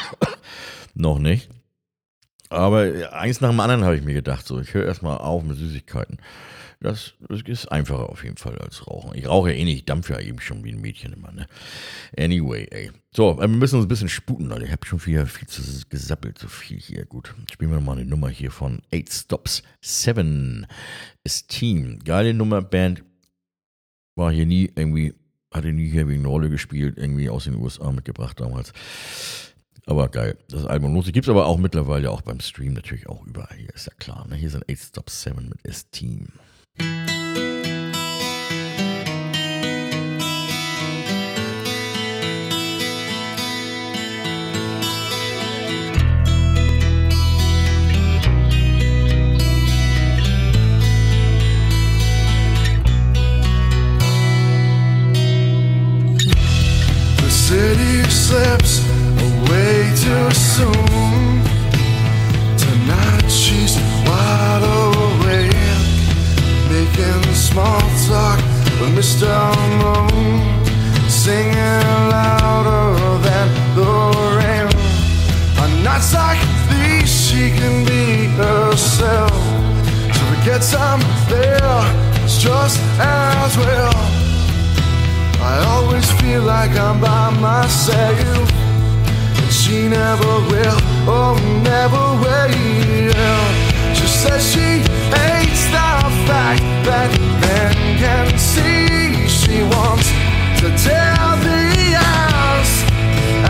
[0.94, 1.50] Noch nicht.
[2.48, 5.58] Aber eins nach dem anderen habe ich mir gedacht, so, ich höre erstmal auf mit
[5.58, 6.16] Süßigkeiten.
[6.80, 9.16] Das, das ist einfacher auf jeden Fall als Rauchen.
[9.16, 11.46] Ich rauche ja eh nicht, ich dampfe ja eben schon wie ein Mädchen immer, ne?
[12.18, 12.90] Anyway, ey.
[13.12, 14.66] So, wir müssen uns ein bisschen sputen, Leute.
[14.66, 17.06] Ich habe schon wieder viel zu gesappelt, so viel hier.
[17.06, 20.66] Gut, spielen wir nochmal eine Nummer hier von 8 Stops 7
[21.24, 21.98] Esteem.
[22.04, 23.02] Geile Nummer, Band.
[24.14, 25.14] War hier nie irgendwie,
[25.52, 28.74] hatte nie hier wegen eine Rolle gespielt, irgendwie aus den USA mitgebracht damals.
[29.86, 31.14] Aber geil, das Album lohnt sich.
[31.14, 33.56] Gibt es aber auch mittlerweile auch beim Stream natürlich auch überall.
[33.56, 34.26] Hier ist ja klar.
[34.28, 34.34] Ne?
[34.34, 36.28] Hier sind 8 Stop 7 mit S-Team.
[36.78, 36.84] The
[57.30, 61.42] city slips away too soon.
[62.58, 63.76] Tonight she's
[64.06, 64.85] wide awake,
[66.76, 68.38] making small talk
[68.78, 69.32] with Mr.
[69.80, 70.40] Moon,
[71.08, 72.88] singing louder
[73.26, 73.48] than
[73.78, 73.92] the
[74.38, 74.68] rain.
[75.62, 78.04] On nights like these, she can be
[78.40, 79.42] herself.
[80.14, 81.00] To forget I'm
[81.32, 81.80] there,
[82.24, 83.96] it's just as well.
[85.52, 88.46] I always feel like I'm by myself.
[89.40, 90.80] And she never will,
[91.16, 91.34] oh,
[91.72, 93.44] never will.
[93.98, 94.68] She says she
[95.14, 97.10] hates the fact that
[97.40, 99.28] men can see.
[99.28, 100.08] She wants
[100.60, 101.16] to tear
[101.48, 102.72] the eyes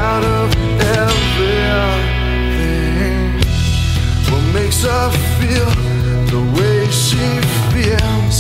[0.01, 0.48] out of
[1.01, 2.06] everything.
[4.30, 5.70] What makes her feel
[6.32, 7.24] the way she
[7.72, 8.36] feels?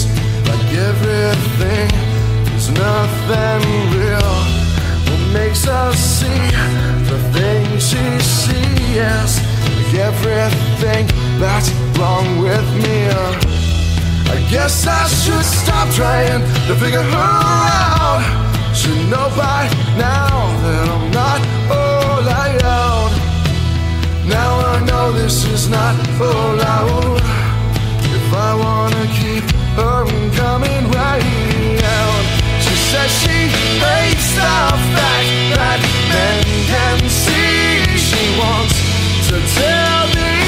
[0.48, 1.90] Like everything
[2.56, 3.62] is nothing
[3.98, 4.36] real.
[5.08, 6.50] What makes her see
[7.10, 9.32] the things she sees?
[9.76, 11.04] Like everything
[11.38, 13.65] that's wrong with me.
[14.28, 18.22] I guess I should stop trying to figure her out.
[18.74, 20.28] Should know by now
[20.62, 21.40] that I'm not
[21.70, 23.12] allowed.
[24.26, 27.22] Now I know this is not allowed.
[28.18, 29.44] If I wanna keep
[29.78, 30.04] her
[30.34, 32.24] coming right out,
[32.60, 33.38] she says she
[33.84, 34.56] hates the
[34.94, 35.78] fact that
[36.10, 36.42] men
[36.72, 37.96] can see.
[37.96, 38.76] She wants
[39.28, 40.45] to tell the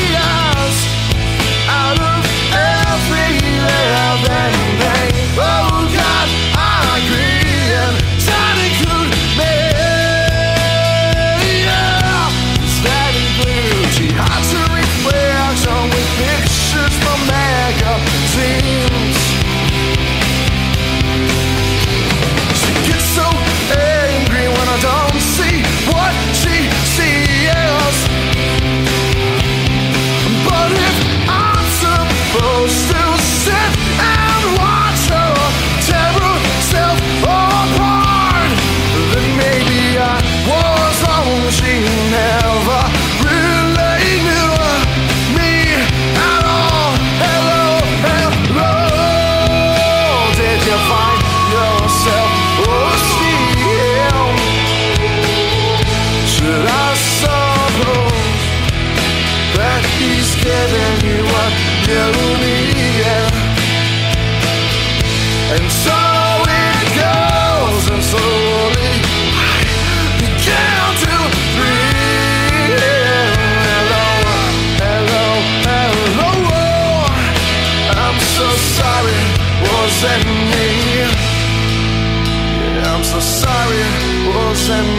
[3.68, 5.38] love and pain.
[5.38, 5.77] Oh.
[84.70, 84.97] and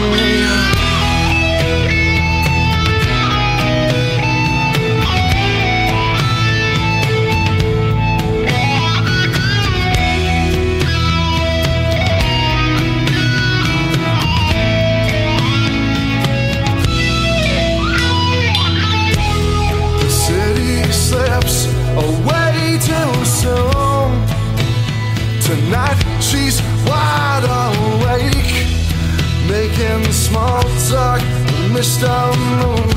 [31.80, 32.12] Mr.
[32.60, 32.90] Moon.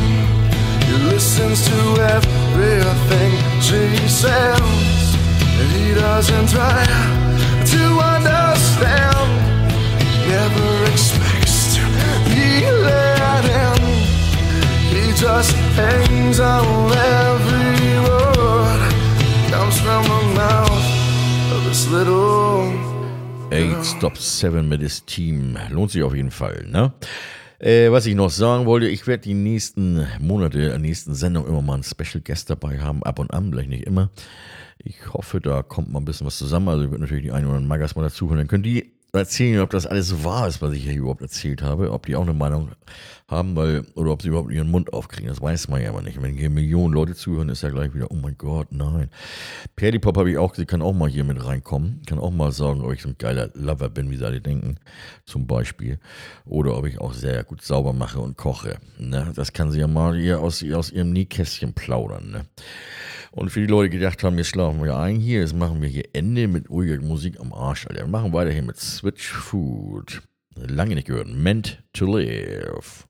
[0.84, 1.80] He listens to
[2.16, 3.32] everything
[3.62, 5.16] she says.
[5.60, 6.84] and He doesn't try
[7.74, 7.84] to
[8.14, 9.30] understand,
[10.28, 11.82] never expects to
[12.28, 13.82] be let in.
[14.92, 18.82] He just hangs on every word,
[19.50, 22.94] comes from the mouth of this little.
[23.54, 25.56] Eight Stop Seven mit das Team.
[25.70, 26.92] Lohnt sich auf jeden Fall, ne?
[27.64, 31.62] Äh, was ich noch sagen wollte, ich werde die nächsten Monate, der nächsten Sendung immer
[31.62, 34.10] mal einen Special Guest dabei haben, ab und an, vielleicht nicht immer.
[34.80, 36.68] Ich hoffe, da kommt mal ein bisschen was zusammen.
[36.68, 38.40] Also, ich würde natürlich die einen oder anderen Magas mal dazuhören.
[38.40, 41.62] Dann können die erzählen, ob das alles so wahr ist, was ich hier überhaupt erzählt
[41.62, 41.92] habe.
[41.92, 42.72] Ob die auch eine Meinung
[43.28, 45.28] haben, weil, oder ob sie überhaupt ihren Mund aufkriegen.
[45.28, 46.22] Das weiß man ja aber nicht.
[46.22, 49.10] Wenn hier Millionen Leute zuhören, ist ja gleich wieder, oh mein Gott, nein.
[49.76, 52.02] Perdy Pop habe ich auch, sie kann auch mal hier mit reinkommen.
[52.08, 54.78] Kann auch mal sagen, ob ich so ein geiler Lover bin, wie sie alle denken,
[55.26, 56.00] zum Beispiel.
[56.46, 58.78] Oder ob ich auch sehr gut sauber mache und koche.
[58.98, 59.32] Ne?
[59.36, 62.32] Das kann sie ja mal hier aus, aus ihrem Nähkästchen plaudern.
[62.32, 62.46] Ne?
[63.36, 65.90] Und für die Leute, die gedacht haben, jetzt schlafen wir ein hier, jetzt machen wir
[65.90, 68.02] hier Ende mit ruhiger Musik am Arsch, Alter.
[68.02, 70.22] Wir machen weiter hier mit Switch Food.
[70.56, 71.28] Lange nicht gehört.
[71.28, 73.06] Meant to live.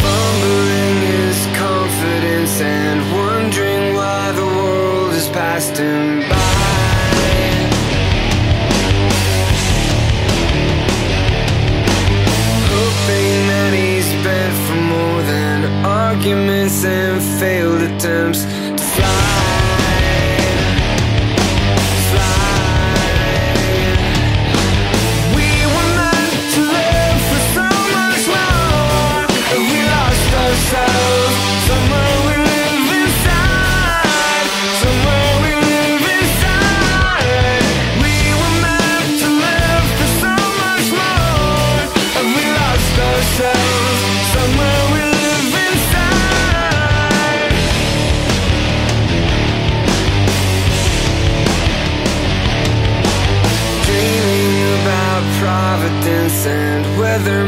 [0.00, 1.46] Fumbling his
[16.28, 18.57] arguments and failed attempts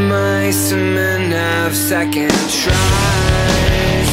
[0.08, 4.10] mice and men have second tries.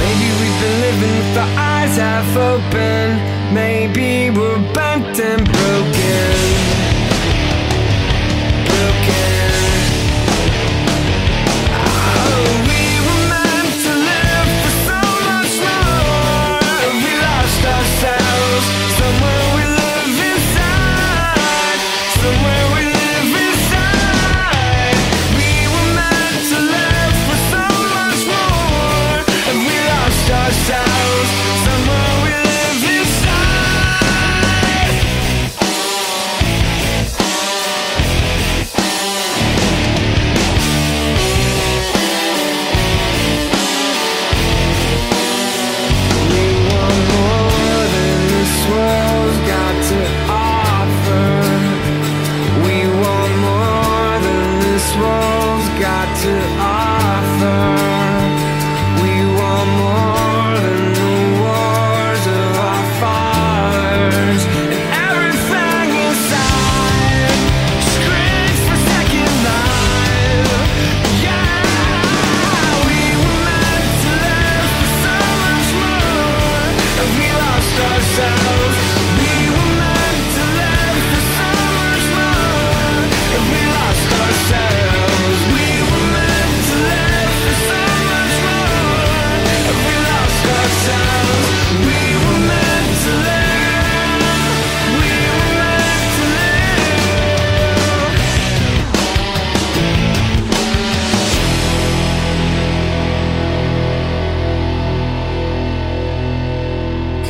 [0.00, 3.54] Maybe we've been living with our eyes half open.
[3.54, 5.44] Maybe we're bent and.
[5.44, 6.55] Broken.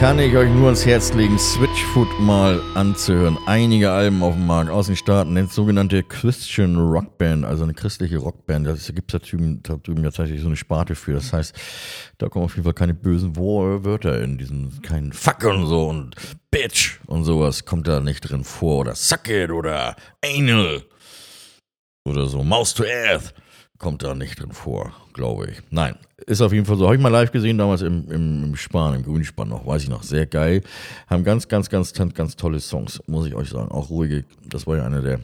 [0.07, 3.37] Kann ich euch nur ans Herz legen, Switchfoot mal anzuhören.
[3.47, 8.19] Einige Alben auf dem Markt aus den Staaten, eine sogenannte Christian Rockband, also eine christliche
[8.19, 8.69] Rockband.
[8.69, 11.15] Da gibt es da drüben, tatsächlich so eine Sparte für.
[11.15, 11.57] Das heißt,
[12.19, 16.15] da kommen auf jeden Fall keine bösen Wörter in diesen, kein Fuck und so und
[16.53, 18.83] Bitch und sowas kommt da nicht drin vor.
[18.83, 20.85] Oder Suck it oder Anal
[22.05, 22.45] oder so.
[22.45, 23.35] Mouse to Earth
[23.79, 25.59] kommt da nicht drin vor, glaube ich.
[25.71, 26.87] Nein, ist auf jeden Fall so.
[26.87, 29.89] Habe ich mal live gesehen, damals im, im, im Span, im Grünspan noch, weiß ich
[29.91, 30.03] noch.
[30.03, 30.63] Sehr geil.
[31.09, 33.71] Haben ganz, ganz, ganz, ganz, ganz tolle Songs, muss ich euch sagen.
[33.71, 35.21] Auch ruhige, das war ja einer der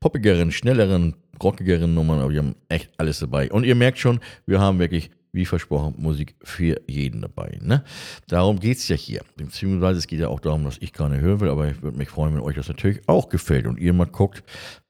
[0.00, 3.50] poppigeren, schnelleren rockigeren Nummern, aber wir haben echt alles dabei.
[3.50, 7.58] Und ihr merkt schon, wir haben wirklich, wie versprochen, Musik für jeden dabei.
[7.60, 7.82] Ne?
[8.28, 9.22] Darum geht es ja hier.
[9.36, 12.08] Beziehungsweise es geht ja auch darum, dass ich gerne hören will, aber ich würde mich
[12.08, 14.44] freuen, wenn euch das natürlich auch gefällt und ihr mal guckt,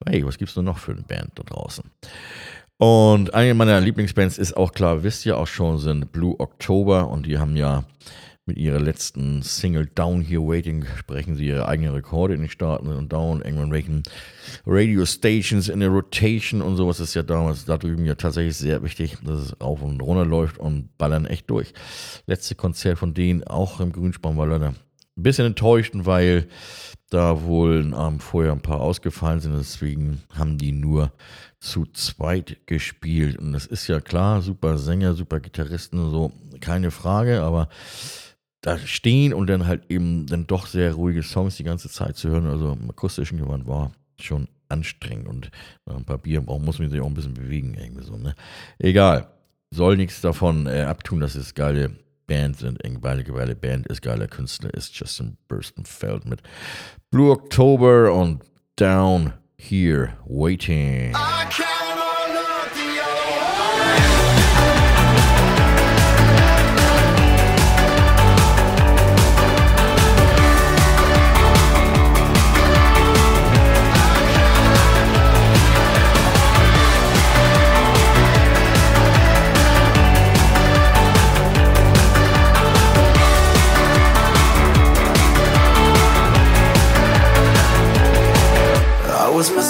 [0.06, 1.84] hey, was gibt es denn noch für eine Band da draußen?
[2.78, 7.26] Und eine meiner Lieblingsbands ist auch klar, wisst ihr auch schon, sind Blue October und
[7.26, 7.84] die haben ja
[8.46, 12.88] mit ihrer letzten Single Down Here Waiting sprechen sie ihre eigenen Rekorde in den Staaten
[12.88, 14.02] und Down irgendwann welchen
[14.66, 18.82] Radio Stations in der Rotation und sowas ist ja damals da drüben ja tatsächlich sehr
[18.82, 21.72] wichtig, dass es auf und runter läuft und ballern echt durch.
[22.26, 24.74] Letzte Konzert von denen auch im Grünspan war leider
[25.16, 26.48] ein bisschen enttäuschend, weil
[27.08, 31.12] da wohl einen Abend vorher ein paar ausgefallen sind, deswegen haben die nur
[31.64, 33.38] zu zweit gespielt.
[33.38, 37.68] Und das ist ja klar, super Sänger, super Gitarristen und so, keine Frage, aber
[38.60, 42.30] da stehen und dann halt eben dann doch sehr ruhige Songs die ganze Zeit zu
[42.30, 45.50] hören, also im akustischen Gewand war schon anstrengend und
[45.86, 48.34] nach ein paar Bier brauchen, muss man sich auch ein bisschen bewegen, irgendwie so, ne?
[48.78, 49.28] Egal.
[49.70, 51.96] Soll nichts davon äh, abtun, dass es geile
[52.26, 56.42] Band sind, geile, geile Band ist, geiler Künstler ist Justin Burstenfeld mit
[57.10, 58.42] Blue October und
[58.76, 61.14] Down Here Waiting.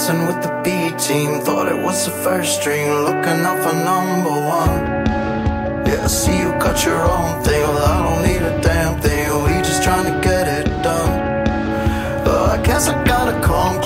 [0.05, 4.77] With the B team, thought it was the first string, looking out for number one.
[5.87, 9.25] Yeah, I see you got your own thing, well, I don't need a damn thing,
[9.43, 12.23] we just trying to get it done.
[12.23, 13.81] But I guess I gotta come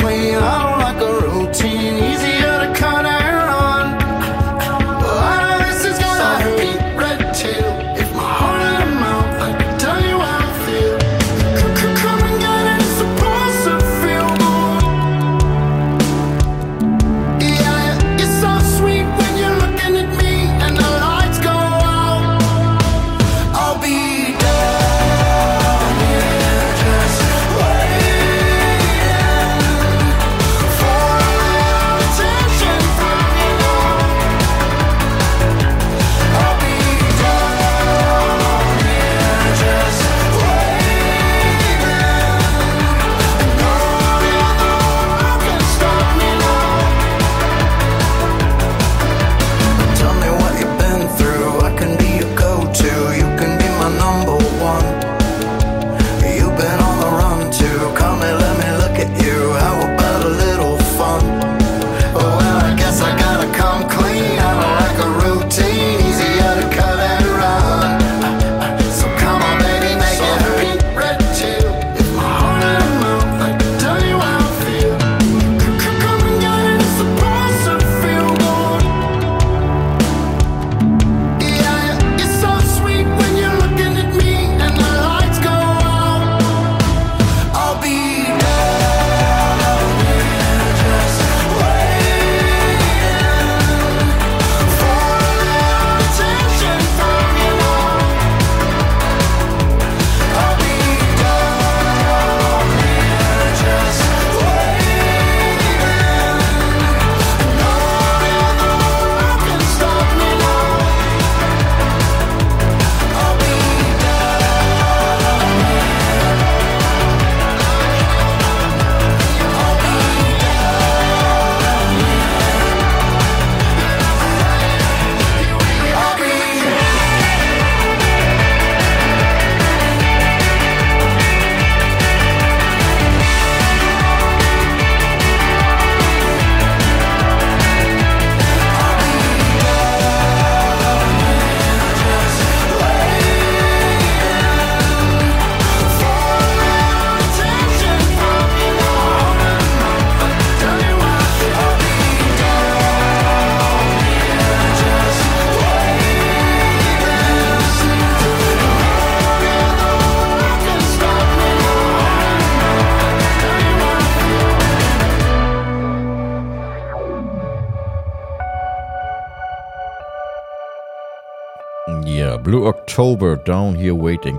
[172.99, 174.37] October, Down Here Waiting.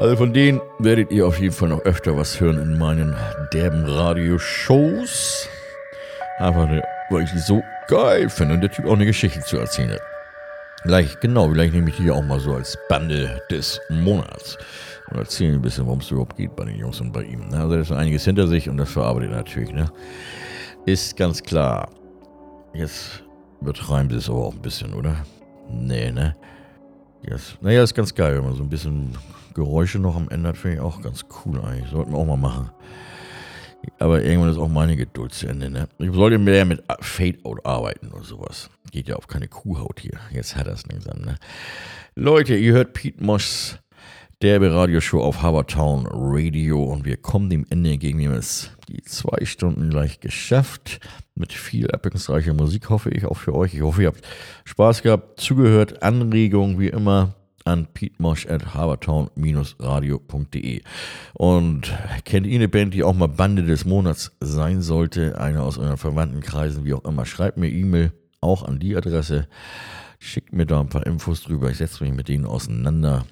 [0.00, 3.14] Also von denen werdet ihr auf jeden Fall noch öfter was hören in meinen
[3.52, 5.48] derben Radioshows.
[6.40, 9.56] Einfach, ne, weil ich die so geil finde und der Typ auch eine Geschichte zu
[9.56, 10.00] erzählen hat.
[10.82, 14.58] Gleich, genau, vielleicht nehme ich die auch mal so als Bande des Monats.
[15.12, 17.44] Und erzähle ein bisschen, worum es überhaupt geht bei den Jungs und bei ihm.
[17.52, 19.92] Also, da ist einiges hinter sich und das verarbeitet er natürlich, ne?
[20.86, 21.88] Ist ganz klar.
[22.74, 23.22] Jetzt
[23.60, 25.14] übertreiben sie es aber auch ein bisschen, oder?
[25.70, 26.34] Nee, ne?
[27.28, 27.56] Yes.
[27.60, 29.16] Naja, ist ganz geil, wenn man so ein bisschen
[29.54, 31.90] Geräusche noch am Ende hat, finde ich auch ganz cool eigentlich.
[31.90, 32.70] Sollten wir auch mal machen.
[33.98, 35.68] Aber irgendwann ist auch meine Geduld zu Ende.
[35.68, 35.88] Ne?
[35.98, 38.70] Ich sollte mehr mit Fade-Out arbeiten oder sowas.
[38.90, 40.18] Geht ja auf keine Kuhhaut hier.
[40.30, 41.20] Jetzt hat er es langsam.
[41.20, 41.36] Ne?
[42.14, 43.78] Leute, ihr hört Pete Moschs
[44.42, 48.18] derbe Radioshow auf Habertown Radio und wir kommen dem Ende entgegen.
[48.18, 50.98] Wir haben es die zwei Stunden gleich geschafft.
[51.36, 53.74] Mit viel abwechslungsreicher Musik, hoffe ich, auch für euch.
[53.74, 54.26] Ich hoffe, ihr habt
[54.64, 60.82] Spaß gehabt, zugehört, Anregungen wie immer an petemosch at habertown-radio.de.
[61.34, 65.38] Und kennt ihr eine Band, die auch mal Bande des Monats sein sollte?
[65.38, 68.10] Eine aus euren Verwandtenkreisen, wie auch immer, schreibt mir E-Mail
[68.40, 69.46] auch an die Adresse.
[70.18, 71.70] Schickt mir da ein paar Infos drüber.
[71.70, 73.24] Ich setze mich mit denen auseinander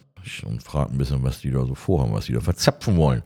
[0.45, 3.23] und frage ein bisschen, was die da so vorhaben, was die da verzapfen wollen.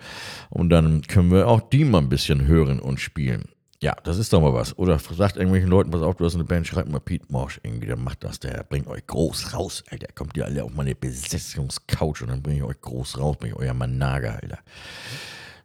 [0.50, 3.44] Und dann können wir auch die mal ein bisschen hören und spielen.
[3.82, 4.78] Ja, das ist doch mal was.
[4.78, 7.86] Oder sagt irgendwelchen Leuten, pass auf, du hast eine Band, schreibt mal Pete Morsch irgendwie,
[7.86, 10.06] der macht das, der bringt euch groß raus, Alter.
[10.14, 13.56] Kommt ihr alle auf meine Besetzungscouch und dann bringe ich euch groß raus, bin ich
[13.56, 14.58] euer Manager, Alter.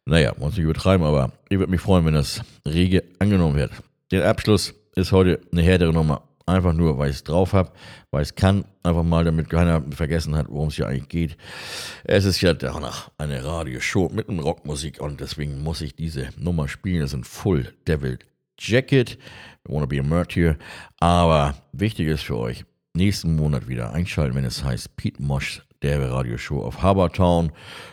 [0.05, 3.71] Naja, muss ich übertreiben, aber ich würde mich freuen, wenn das rege angenommen wird.
[4.11, 6.23] Der Abschluss ist heute eine härtere Nummer.
[6.49, 7.71] Einfach nur, weil ich es drauf habe,
[8.09, 8.65] weil ich es kann.
[8.81, 11.37] Einfach mal, damit keiner vergessen hat, worum es hier eigentlich geht.
[12.03, 16.67] Es ist ja danach eine Radioshow mit einem Rockmusik und deswegen muss ich diese Nummer
[16.67, 17.01] spielen.
[17.01, 18.17] Das ist ein Full Devil
[18.59, 19.19] Jacket.
[19.65, 20.57] Wanna be a Martyr.
[20.99, 22.65] Aber wichtig ist für euch,
[22.95, 27.51] nächsten Monat wieder einschalten, wenn es heißt Pete Mosch, der Radioshow auf Habertown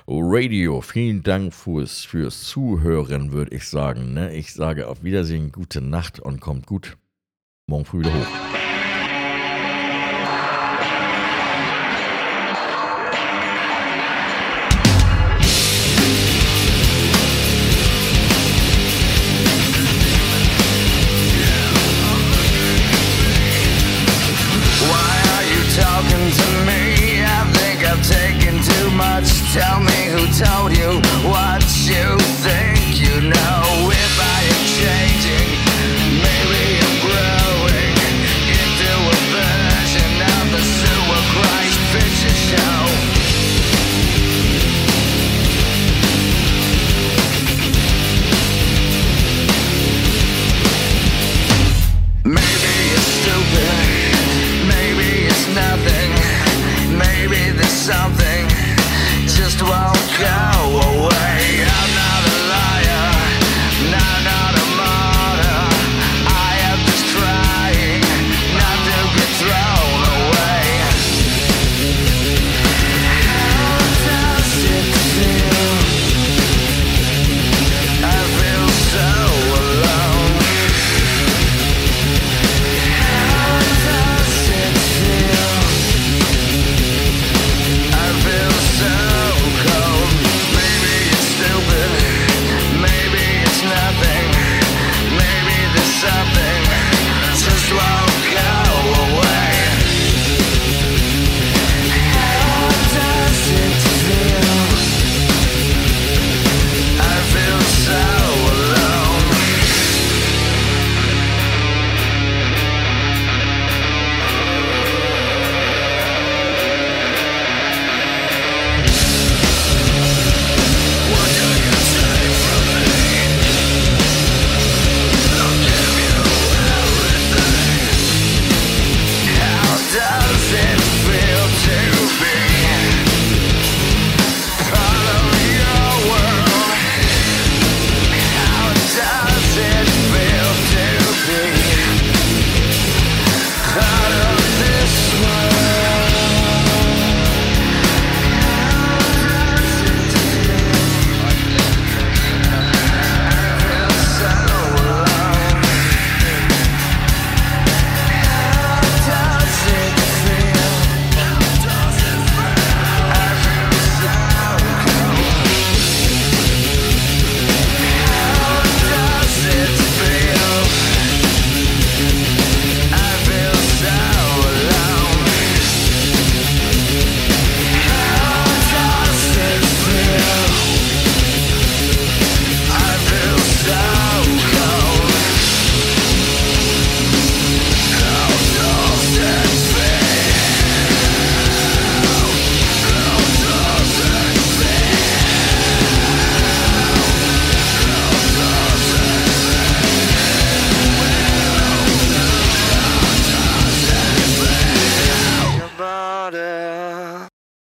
[0.08, 0.80] Radio.
[0.80, 4.14] Vielen Dank fürs, fürs Zuhören, würde ich sagen.
[4.14, 4.34] Ne?
[4.34, 6.96] Ich sage auf Wiedersehen, gute Nacht und kommt gut
[7.68, 8.26] morgen früh wieder hoch.
[8.52, 8.55] Why